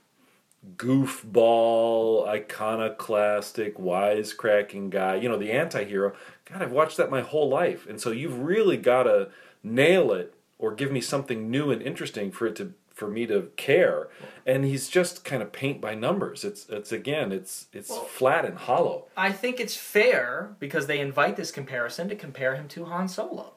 goofball, 0.76 2.28
iconoclastic, 2.28 3.78
wisecracking 3.78 4.90
guy. 4.90 5.16
You 5.16 5.28
know, 5.28 5.38
the 5.38 5.52
anti-hero. 5.52 6.14
God, 6.44 6.62
I've 6.62 6.72
watched 6.72 6.98
that 6.98 7.10
my 7.10 7.22
whole 7.22 7.48
life, 7.48 7.86
and 7.88 8.00
so 8.00 8.10
you've 8.10 8.40
really 8.40 8.76
got 8.76 9.04
to 9.04 9.30
nail 9.62 10.12
it 10.12 10.34
or 10.58 10.74
give 10.74 10.92
me 10.92 11.00
something 11.00 11.50
new 11.50 11.70
and 11.70 11.82
interesting 11.82 12.30
for 12.30 12.46
it 12.46 12.56
to 12.56 12.74
for 12.92 13.08
me 13.08 13.26
to 13.26 13.50
care. 13.56 14.08
And 14.46 14.64
he's 14.64 14.88
just 14.88 15.24
kind 15.24 15.42
of 15.42 15.52
paint 15.52 15.80
by 15.80 15.94
numbers. 15.94 16.44
It's 16.44 16.68
it's 16.68 16.92
again, 16.92 17.32
it's 17.32 17.66
it's 17.72 17.90
Well- 17.90 18.04
flat 18.04 18.44
and 18.44 18.56
hollow. 18.58 19.06
I 19.16 19.32
think 19.32 19.60
it's 19.60 19.76
fair 19.76 20.54
because 20.58 20.86
they 20.86 21.00
invite 21.00 21.36
this 21.36 21.50
comparison 21.50 22.08
to 22.08 22.16
compare 22.16 22.54
him 22.56 22.68
to 22.68 22.84
Han 22.86 23.08
Solo. 23.08 23.54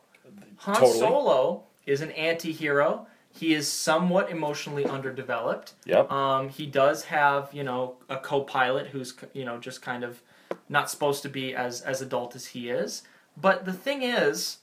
Han 0.58 0.76
Totally. 0.76 1.00
Solo 1.00 1.64
is 1.86 2.02
an 2.02 2.12
anti-hero. 2.12 3.08
He 3.32 3.54
is 3.54 3.68
somewhat 3.68 4.30
emotionally 4.32 4.86
underdeveloped. 4.86 5.74
Yep. 5.86 6.10
Um, 6.10 6.48
he 6.50 6.66
does 6.66 7.04
have, 7.06 7.50
you 7.52 7.64
know, 7.64 7.96
a 8.08 8.16
co-pilot 8.18 8.88
who's, 8.88 9.14
you 9.34 9.44
know, 9.44 9.58
just 9.60 9.82
kind 9.82 10.06
of 10.06 10.22
not 10.70 10.90
supposed 10.90 11.22
to 11.24 11.30
be 11.30 11.54
as 11.54 11.82
as 11.82 12.02
adult 12.02 12.36
as 12.36 12.48
he 12.48 12.70
is. 12.70 13.04
But 13.36 13.66
the 13.66 13.74
thing 13.74 14.02
is, 14.04 14.60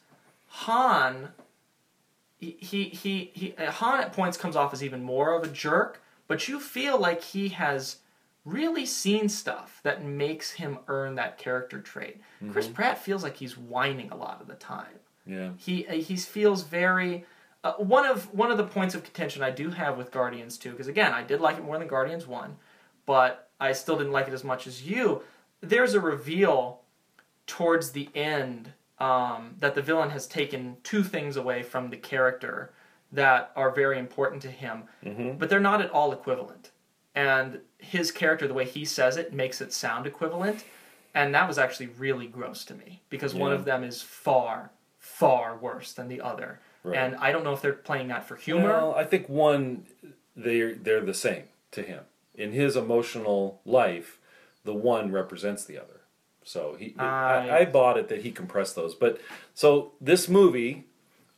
Han, 0.48 1.28
he 2.42 2.56
he 2.60 2.84
he, 2.90 3.30
he 3.34 3.54
uh, 3.56 3.70
Han 3.70 4.00
at 4.00 4.12
points 4.12 4.36
comes 4.36 4.56
off 4.56 4.72
as 4.72 4.82
even 4.82 5.02
more 5.02 5.34
of 5.36 5.44
a 5.44 5.48
jerk. 5.48 6.02
But 6.28 6.48
you 6.48 6.58
feel 6.60 6.98
like 6.98 7.22
he 7.22 7.48
has 7.50 7.96
really 8.44 8.84
seen 8.86 9.28
stuff 9.28 9.80
that 9.84 10.04
makes 10.04 10.52
him 10.52 10.78
earn 10.88 11.14
that 11.14 11.38
character 11.38 11.80
trait. 11.80 12.20
Chris 12.50 12.66
Pratt 12.66 12.98
feels 12.98 13.22
like 13.22 13.36
he's 13.36 13.56
whining 13.56 14.10
a 14.10 14.16
lot 14.16 14.40
of 14.40 14.48
the 14.48 14.54
time 14.54 14.98
Yeah. 15.26 15.50
he 15.56 15.86
uh, 15.86 15.92
he 15.92 16.16
feels 16.16 16.64
very 16.64 17.24
uh, 17.62 17.74
one 17.74 18.04
of 18.04 18.32
one 18.34 18.50
of 18.50 18.56
the 18.58 18.64
points 18.64 18.94
of 18.96 19.04
contention 19.04 19.42
I 19.44 19.50
do 19.50 19.70
have 19.70 19.96
with 19.96 20.10
Guardians 20.10 20.58
2 20.58 20.72
because 20.72 20.88
again 20.88 21.12
I 21.12 21.22
did 21.22 21.40
like 21.40 21.56
it 21.58 21.64
more 21.64 21.78
than 21.78 21.86
Guardians 21.86 22.26
1 22.26 22.56
but 23.06 23.48
I 23.60 23.70
still 23.72 23.96
didn't 23.96 24.12
like 24.12 24.26
it 24.26 24.34
as 24.34 24.42
much 24.42 24.66
as 24.66 24.82
you 24.84 25.22
there's 25.60 25.94
a 25.94 26.00
reveal 26.00 26.80
towards 27.46 27.92
the 27.92 28.08
end 28.14 28.72
um, 29.02 29.54
that 29.58 29.74
the 29.74 29.82
villain 29.82 30.10
has 30.10 30.26
taken 30.26 30.76
two 30.84 31.02
things 31.02 31.36
away 31.36 31.62
from 31.62 31.90
the 31.90 31.96
character 31.96 32.72
that 33.10 33.50
are 33.56 33.70
very 33.70 33.98
important 33.98 34.40
to 34.42 34.50
him 34.50 34.84
but 35.38 35.48
they're 35.48 35.60
not 35.70 35.80
at 35.82 35.90
all 35.90 36.12
equivalent 36.12 36.70
and 37.14 37.58
his 37.78 38.10
character 38.10 38.46
the 38.48 38.54
way 38.54 38.64
he 38.64 38.84
says 38.84 39.16
it 39.16 39.32
makes 39.32 39.60
it 39.60 39.72
sound 39.72 40.06
equivalent 40.06 40.64
and 41.14 41.34
that 41.34 41.46
was 41.46 41.58
actually 41.58 41.88
really 41.98 42.26
gross 42.26 42.64
to 42.64 42.74
me 42.74 43.02
because 43.10 43.34
one 43.34 43.52
of 43.52 43.64
them 43.64 43.82
is 43.84 44.00
far 44.00 44.70
far 44.98 45.56
worse 45.56 45.92
than 45.92 46.08
the 46.08 46.20
other 46.20 46.60
Right. 46.84 46.96
and 46.98 47.16
i 47.16 47.30
don't 47.32 47.44
know 47.44 47.52
if 47.52 47.60
they're 47.62 47.72
playing 47.90 48.08
that 48.08 48.24
for 48.26 48.36
humor 48.36 48.68
Well, 48.68 48.94
I 48.94 49.04
think 49.04 49.28
one 49.28 49.84
they're 50.34 50.74
they're 50.74 51.00
the 51.12 51.14
same 51.14 51.44
to 51.72 51.82
him. 51.82 52.04
In 52.34 52.52
his 52.52 52.76
emotional 52.76 53.60
life, 53.64 54.18
the 54.64 54.72
one 54.74 55.12
represents 55.12 55.64
the 55.64 55.76
other. 55.78 56.00
So 56.44 56.76
he, 56.78 56.94
I- 56.98 57.60
I, 57.60 57.64
bought 57.64 57.96
it 57.98 58.08
that 58.08 58.22
he 58.22 58.30
compressed 58.30 58.74
those. 58.76 58.94
But 58.94 59.20
so 59.54 59.92
this 60.00 60.28
movie 60.28 60.84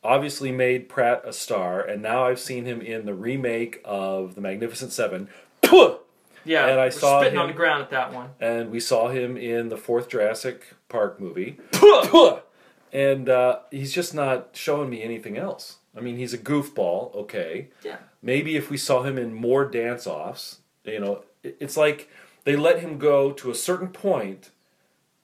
obviously 0.02 0.52
made 0.52 0.88
Pratt 0.88 1.22
a 1.24 1.32
star, 1.32 1.80
and 1.80 2.02
now 2.02 2.24
I've 2.26 2.40
seen 2.40 2.64
him 2.64 2.80
in 2.80 3.06
the 3.06 3.14
remake 3.14 3.80
of 3.84 4.34
The 4.34 4.40
Magnificent 4.40 4.92
Seven. 4.92 5.28
Yeah, 6.46 6.66
And 6.66 6.78
I 6.78 6.90
saw 6.90 7.20
spitting 7.20 7.38
on 7.38 7.46
the 7.46 7.54
ground 7.54 7.82
at 7.84 7.90
that 7.90 8.12
one. 8.12 8.28
and 8.38 8.70
we 8.70 8.78
saw 8.78 9.08
him 9.08 9.36
in 9.38 9.70
the 9.70 9.78
fourth 9.78 10.10
Jurassic 10.10 10.74
Park 10.90 11.18
movie. 11.18 11.58
and 12.92 13.28
uh, 13.28 13.60
he's 13.70 13.92
just 13.92 14.14
not 14.14 14.50
showing 14.52 14.90
me 14.90 15.02
anything 15.02 15.36
else. 15.36 15.78
I 15.96 16.00
mean, 16.00 16.16
he's 16.18 16.34
a 16.34 16.38
goofball, 16.38 17.14
okay. 17.14 17.68
Yeah. 17.82 17.96
Maybe 18.22 18.56
if 18.56 18.68
we 18.70 18.76
saw 18.76 19.02
him 19.02 19.16
in 19.16 19.32
more 19.32 19.64
dance 19.64 20.06
offs, 20.06 20.58
you 20.84 21.00
know, 21.00 21.24
it's 21.42 21.76
like 21.76 22.10
they 22.44 22.56
let 22.56 22.80
him 22.80 22.98
go 22.98 23.32
to 23.32 23.50
a 23.50 23.54
certain 23.54 23.88
point, 23.88 24.50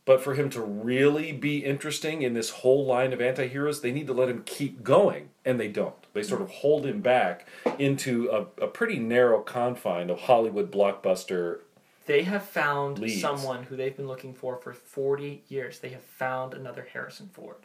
but 0.04 0.22
for 0.22 0.34
him 0.34 0.50
to 0.50 0.60
really 0.60 1.32
be 1.32 1.58
interesting 1.64 2.22
in 2.22 2.34
this 2.34 2.50
whole 2.50 2.84
line 2.84 3.12
of 3.12 3.20
anti 3.20 3.46
heroes, 3.48 3.80
they 3.80 3.92
need 3.92 4.06
to 4.06 4.12
let 4.12 4.28
him 4.28 4.42
keep 4.44 4.82
going, 4.82 5.30
and 5.44 5.58
they 5.60 5.68
don't. 5.68 5.94
They 6.12 6.22
sort 6.22 6.42
of 6.42 6.50
hold 6.50 6.84
him 6.86 7.00
back 7.00 7.46
into 7.78 8.28
a, 8.30 8.64
a 8.64 8.66
pretty 8.66 8.98
narrow 8.98 9.40
confine 9.40 10.10
of 10.10 10.20
Hollywood 10.22 10.72
blockbuster 10.72 11.60
They 12.06 12.22
have 12.24 12.44
found 12.44 12.98
Leads. 12.98 13.20
someone 13.20 13.62
who 13.64 13.76
they've 13.76 13.96
been 13.96 14.08
looking 14.08 14.34
for 14.34 14.56
for 14.56 14.72
40 14.72 15.44
years. 15.48 15.78
They 15.78 15.90
have 15.90 16.02
found 16.02 16.54
another 16.54 16.88
Harrison 16.92 17.28
Ford. 17.32 17.56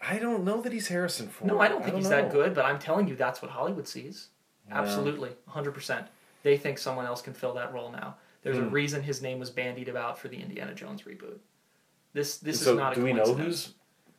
I 0.00 0.18
don't 0.18 0.42
know 0.44 0.60
that 0.62 0.72
he's 0.72 0.88
Harrison 0.88 1.28
Ford. 1.28 1.48
No, 1.48 1.60
I 1.60 1.68
don't 1.68 1.84
think 1.84 1.94
he's 1.96 2.08
that 2.08 2.32
good, 2.32 2.54
but 2.54 2.64
I'm 2.64 2.80
telling 2.80 3.06
you, 3.06 3.14
that's 3.14 3.40
what 3.40 3.52
Hollywood 3.52 3.86
sees. 3.86 4.28
Yeah. 4.68 4.80
Absolutely, 4.80 5.30
100%. 5.48 6.06
They 6.42 6.56
think 6.56 6.78
someone 6.78 7.06
else 7.06 7.22
can 7.22 7.34
fill 7.34 7.54
that 7.54 7.72
role 7.72 7.92
now. 7.92 8.16
There's 8.42 8.58
a 8.58 8.62
Hmm. 8.62 8.70
reason 8.70 9.02
his 9.04 9.22
name 9.22 9.38
was 9.38 9.50
bandied 9.50 9.88
about 9.88 10.18
for 10.18 10.26
the 10.26 10.38
Indiana 10.38 10.74
Jones 10.74 11.02
reboot. 11.02 11.38
This 12.12 12.38
this 12.38 12.60
so 12.62 12.72
is 12.72 12.78
not 12.78 12.92
a 12.92 12.96
do 12.96 13.04
we 13.04 13.12
know 13.12 13.34
who's 13.34 13.72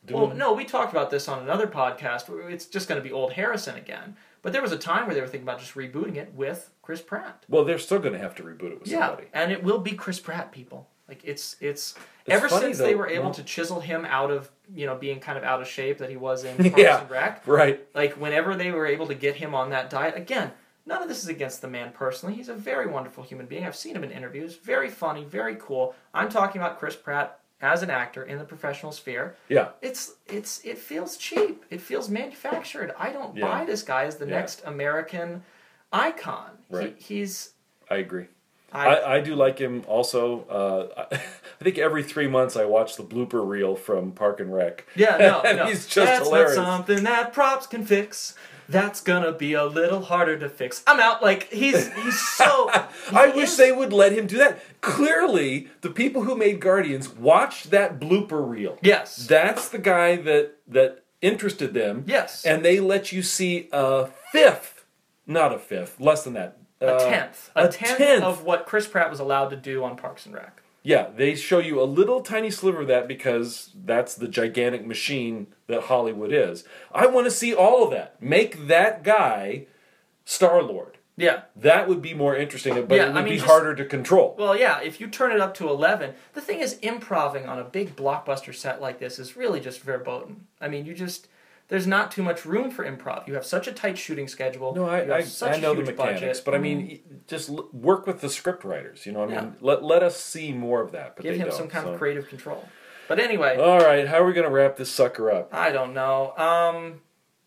doing? 0.06 0.22
Well, 0.22 0.36
no, 0.36 0.54
we 0.54 0.66
talked 0.66 0.92
about 0.92 1.10
this 1.12 1.28
on 1.28 1.44
another 1.44 1.68
podcast. 1.68 2.26
It's 2.52 2.66
just 2.66 2.88
going 2.90 3.02
to 3.02 3.08
be 3.08 3.14
old 3.14 3.34
Harrison 3.34 3.76
again. 3.76 4.16
But 4.42 4.52
there 4.52 4.62
was 4.62 4.72
a 4.74 4.78
time 4.78 5.06
where 5.06 5.16
they 5.16 5.22
were 5.22 5.28
thinking 5.28 5.48
about 5.48 5.60
just 5.60 5.74
rebooting 5.76 6.18
it 6.18 6.34
with 6.34 6.70
Chris 6.82 7.02
Pratt. 7.02 7.46
Well, 7.48 7.64
they're 7.64 7.80
still 7.80 8.00
going 8.00 8.12
to 8.14 8.20
have 8.20 8.36
to 8.36 8.44
reboot 8.44 8.72
it 8.74 8.80
with 8.82 8.88
Yeah, 8.90 9.08
somebody. 9.08 9.28
and 9.34 9.52
it 9.54 9.64
will 9.64 9.80
be 9.80 9.92
Chris 9.92 10.20
Pratt, 10.20 10.52
people. 10.52 10.90
Like 11.08 11.22
it's 11.24 11.56
it's, 11.62 11.96
It's 12.26 12.30
ever 12.36 12.50
funny, 12.50 12.68
since 12.68 12.80
they 12.80 12.96
were 12.96 13.08
able 13.08 13.32
to 13.32 13.44
chisel 13.44 13.80
him 13.80 14.06
out 14.06 14.32
of 14.32 14.50
you 14.74 14.86
know 14.86 14.96
being 14.96 15.20
kind 15.20 15.38
of 15.38 15.44
out 15.44 15.62
of 15.62 15.68
shape 15.68 16.00
that 16.00 16.10
he 16.10 16.18
was 16.18 16.44
in 16.44 16.58
Parks 16.72 16.78
Yeah. 16.78 17.02
and 17.02 17.10
Rec. 17.10 17.46
Right. 17.48 17.86
Like 17.94 18.14
whenever 18.14 18.56
they 18.56 18.72
were 18.72 18.86
able 18.88 19.08
to 19.08 19.16
get 19.16 19.36
him 19.36 19.54
on 19.54 19.70
that 19.70 19.90
diet 19.90 20.16
again. 20.18 20.52
None 20.86 21.02
of 21.02 21.08
this 21.08 21.24
is 21.24 21.30
against 21.30 21.62
the 21.62 21.70
man 21.70 21.94
personally. 21.94 22.36
He's 22.36 22.50
a 22.50 22.54
very 22.54 22.88
wonderful 22.88 23.24
human 23.24 23.46
being. 23.46 23.66
I've 23.66 23.76
seen 23.76 23.96
him 23.96 24.04
in 24.04 24.12
interviews. 24.12 24.58
Very 24.58 24.90
funny, 24.90 25.24
very 25.24 25.56
cool. 25.58 25.96
I'm 26.14 26.28
talking 26.28 26.60
about 26.62 26.78
Chris 26.78 26.94
Pratt 26.98 27.40
as 27.64 27.82
an 27.82 27.90
actor 27.90 28.24
in 28.24 28.38
the 28.38 28.44
professional 28.44 28.92
sphere. 28.92 29.36
Yeah. 29.48 29.70
It's 29.82 30.14
it's 30.28 30.60
it 30.66 30.78
feels 30.78 31.18
cheap. 31.18 31.64
It 31.70 31.82
feels 31.82 32.10
manufactured. 32.10 32.94
I 33.00 33.12
don't 33.12 33.36
Yeah. 33.36 33.48
buy 33.48 33.66
this 33.66 33.82
guy 33.82 34.04
as 34.06 34.18
the 34.18 34.26
Yeah. 34.28 34.36
next 34.36 34.62
American 34.66 35.44
icon. 35.92 36.52
Right. 36.70 36.96
He, 36.98 37.16
he's 37.20 37.52
I 37.90 37.96
agree. 37.98 38.26
I, 38.72 38.88
I, 38.88 39.16
I 39.18 39.20
do 39.22 39.36
like 39.36 39.60
him 39.60 39.84
also. 39.88 40.42
Uh, 40.50 41.06
I 41.62 41.64
think 41.64 41.78
every 41.78 42.04
three 42.04 42.28
months 42.28 42.56
I 42.58 42.66
watch 42.66 42.98
the 42.98 43.04
blooper 43.04 43.48
reel 43.48 43.76
from 43.76 44.12
Park 44.12 44.40
and 44.40 44.54
Rec. 44.54 44.86
yeah 44.96 45.18
no 45.18 45.42
no. 45.56 45.66
he's 45.68 45.86
just 45.88 45.96
That's 45.96 46.26
hilarious. 46.28 46.58
not 46.58 46.66
something 46.66 47.04
that 47.06 47.34
props 47.34 47.66
can 47.68 47.86
fix. 47.86 48.36
That's 48.68 49.02
gonna 49.02 49.32
be 49.32 49.54
a 49.54 49.66
little 49.66 50.02
harder 50.02 50.38
to 50.40 50.50
fix. 50.50 50.84
I'm 50.88 51.00
out. 51.00 51.22
Like 51.22 51.52
he's 51.52 51.94
he's 51.94 52.20
so. 52.20 52.70
I 53.12 53.32
he 53.32 53.38
wish 53.38 53.56
they 53.56 53.72
would 53.72 53.94
let 53.94 54.12
him 54.14 54.28
do 54.28 54.38
that. 54.38 54.60
Clearly, 54.82 55.68
the 55.82 55.90
people 55.90 56.24
who 56.24 56.36
made 56.36 56.60
Guardians 56.60 57.10
watched 57.10 57.72
that 57.72 58.00
blooper 58.00 58.48
reel. 58.48 58.78
Yes. 58.82 59.28
That's 59.28 59.70
the 59.70 59.78
guy 59.78 60.16
that 60.18 60.56
that 60.68 61.04
interested 61.22 61.74
them. 61.74 62.04
Yes. 62.08 62.46
And 62.46 62.64
they 62.64 62.80
let 62.80 63.12
you 63.12 63.24
see 63.24 63.70
a 63.72 64.08
fifth, 64.32 64.86
not 65.26 65.54
a 65.54 65.60
fifth, 65.60 66.00
less 66.00 66.24
than 66.24 66.34
that. 66.34 66.58
a 66.82 66.96
uh, 66.96 67.10
tenth. 67.10 67.52
A, 67.56 67.66
a 67.66 67.68
tenth, 67.70 67.98
tenth. 67.98 68.24
of 68.24 68.44
what 68.44 68.66
Chris 68.66 68.88
Pratt 68.88 69.10
was 69.10 69.20
allowed 69.20 69.50
to 69.50 69.56
do 69.56 69.84
on 69.84 69.96
Parks 69.96 70.26
and 70.26 70.36
Rec. 70.36 70.62
Yeah, 70.84 71.08
they 71.16 71.36
show 71.36 71.60
you 71.60 71.82
a 71.82 71.86
little 71.86 72.20
tiny 72.20 72.52
sliver 72.52 72.82
of 72.82 72.88
that 72.90 73.08
because 73.08 73.72
that's 73.74 74.16
the 74.16 74.28
gigantic 74.28 74.86
machine 74.86 75.48
that 75.68 75.84
Hollywood 75.84 76.32
is. 76.32 76.64
I 76.92 77.08
want 77.08 77.26
to 77.26 77.32
see 77.32 77.54
all 77.54 77.84
of 77.84 77.92
that. 77.92 78.22
Make 78.22 78.68
that 78.68 79.04
guy 79.04 79.68
Star 80.26 80.62
Lord. 80.62 80.98
Yeah. 81.16 81.44
That 81.56 81.88
would 81.88 82.02
be 82.02 82.14
more 82.14 82.36
interesting, 82.36 82.74
but 82.86 82.96
Yeah, 82.96 83.04
it 83.04 83.08
would 83.10 83.18
I 83.18 83.22
mean, 83.22 83.34
be 83.34 83.38
just- 83.38 83.48
harder 83.50 83.76
to 83.76 83.86
control. 83.86 84.36
Well, 84.38 84.58
yeah, 84.58 84.82
if 84.82 85.00
you 85.00 85.08
turn 85.08 85.32
it 85.32 85.40
up 85.40 85.54
to 85.56 85.70
11, 85.70 86.16
the 86.34 86.42
thing 86.42 86.60
is, 86.60 86.80
improving 86.80 87.46
on 87.48 87.60
a 87.60 87.64
big 87.64 87.96
blockbuster 87.96 88.54
set 88.54 88.82
like 88.82 89.00
this 89.00 89.20
is 89.20 89.38
really 89.38 89.60
just 89.60 89.82
verboten. 89.82 90.48
I 90.60 90.70
mean, 90.70 90.86
you 90.86 90.94
just, 90.96 91.28
there's 91.68 91.86
not 91.86 92.12
too 92.12 92.24
much 92.24 92.46
room 92.46 92.72
for 92.72 92.84
improv. 92.84 93.28
You 93.28 93.36
have 93.36 93.46
such 93.46 93.68
a 93.68 93.72
tight 93.72 93.98
shooting 93.98 94.28
schedule. 94.28 94.74
No, 94.74 94.90
I, 94.90 95.00
have 95.00 95.10
I, 95.12 95.22
such 95.22 95.58
I 95.58 95.60
know 95.60 95.76
the 95.76 95.82
mechanics, 95.84 96.20
budget. 96.40 96.42
but 96.46 96.56
I 96.56 96.58
mean, 96.58 96.82
mm-hmm. 96.88 97.16
just 97.28 97.50
l- 97.50 97.70
work 97.72 98.08
with 98.08 98.22
the 98.22 98.30
script 98.30 98.64
writers. 98.64 99.06
You 99.06 99.12
know, 99.12 99.20
what 99.20 99.30
I 99.30 99.34
Yeah. 99.34 99.42
mean, 99.42 99.56
let 99.62 99.84
let 99.84 100.02
us 100.04 100.20
see 100.20 100.52
more 100.52 100.82
of 100.82 100.92
that. 100.94 101.16
But 101.16 101.24
give 101.24 101.36
him 101.36 101.50
don't, 101.50 101.56
some 101.58 101.68
kind 101.68 101.86
so. 101.86 101.94
of 101.94 102.00
creative 102.00 102.28
control. 102.28 102.68
But 103.08 103.20
anyway, 103.20 103.58
All 103.58 103.80
right, 103.80 104.08
how 104.08 104.20
are 104.20 104.26
we 104.26 104.34
going 104.34 104.48
to 104.48 104.54
wrap 104.54 104.78
this 104.78 104.90
sucker 104.90 105.32
up? 105.32 105.54
I 105.54 105.72
don't 105.72 105.94
know. 105.94 106.36
Um, 106.38 107.02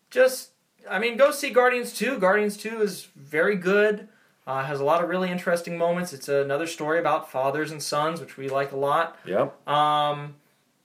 just, 0.09 0.51
I 0.89 0.99
mean, 0.99 1.17
go 1.17 1.31
see 1.31 1.49
Guardians 1.49 1.93
2. 1.93 2.19
Guardians 2.19 2.57
2 2.57 2.81
is 2.81 3.07
very 3.15 3.55
good. 3.55 4.07
Uh, 4.45 4.63
has 4.63 4.79
a 4.79 4.85
lot 4.85 5.03
of 5.03 5.09
really 5.09 5.29
interesting 5.29 5.77
moments. 5.77 6.13
It's 6.13 6.29
another 6.29 6.67
story 6.67 6.99
about 6.99 7.29
fathers 7.29 7.69
and 7.71 7.83
sons, 7.83 8.21
which 8.21 8.37
we 8.37 8.47
like 8.47 8.71
a 8.71 8.77
lot. 8.77 9.17
Yep. 9.25 9.67
Um, 9.67 10.35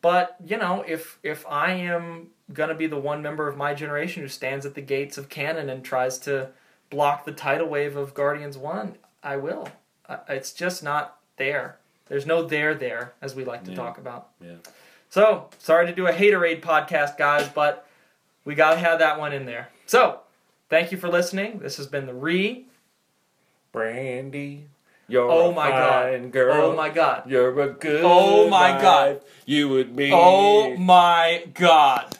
but 0.00 0.36
you 0.44 0.56
know, 0.56 0.84
if 0.86 1.20
if 1.22 1.46
I 1.46 1.70
am 1.74 2.30
gonna 2.52 2.74
be 2.74 2.88
the 2.88 2.98
one 2.98 3.22
member 3.22 3.46
of 3.46 3.56
my 3.56 3.72
generation 3.72 4.20
who 4.20 4.28
stands 4.28 4.66
at 4.66 4.74
the 4.74 4.80
gates 4.80 5.16
of 5.16 5.28
canon 5.28 5.70
and 5.70 5.84
tries 5.84 6.18
to 6.20 6.50
block 6.90 7.24
the 7.24 7.30
tidal 7.30 7.68
wave 7.68 7.96
of 7.96 8.14
Guardians 8.14 8.58
One, 8.58 8.96
I 9.22 9.36
will. 9.36 9.68
It's 10.28 10.52
just 10.52 10.82
not 10.82 11.18
there. 11.36 11.78
There's 12.12 12.26
no 12.26 12.42
there 12.42 12.74
there, 12.74 13.14
as 13.22 13.34
we 13.34 13.42
like 13.46 13.64
to 13.64 13.70
Yeah. 13.70 13.76
talk 13.78 13.96
about. 13.96 14.28
Yeah. 14.38 14.56
So 15.08 15.48
sorry 15.58 15.86
to 15.86 15.94
do 15.94 16.06
a 16.06 16.12
haterade 16.12 16.60
podcast, 16.60 17.16
guys, 17.16 17.48
but 17.48 17.86
we 18.44 18.54
gotta 18.54 18.76
have 18.76 18.98
that 18.98 19.18
one 19.18 19.32
in 19.32 19.46
there. 19.46 19.70
So 19.86 20.20
thank 20.68 20.92
you 20.92 20.98
for 20.98 21.08
listening. 21.08 21.60
This 21.60 21.78
has 21.78 21.86
been 21.86 22.04
the 22.04 22.12
Re. 22.12 22.66
Brandy, 23.72 24.66
you're 25.08 25.30
Oh 25.30 25.50
a 25.50 25.54
my 25.54 25.70
God. 25.70 26.30
girl. 26.32 26.54
Oh 26.72 26.76
my 26.76 26.90
god. 26.90 27.22
You're 27.30 27.58
a 27.58 27.68
good. 27.72 28.02
Oh 28.04 28.46
my 28.50 28.78
God. 28.78 29.22
You 29.46 29.70
would 29.70 29.96
be. 29.96 30.10
Oh 30.12 30.76
my 30.76 31.44
god. 31.54 32.08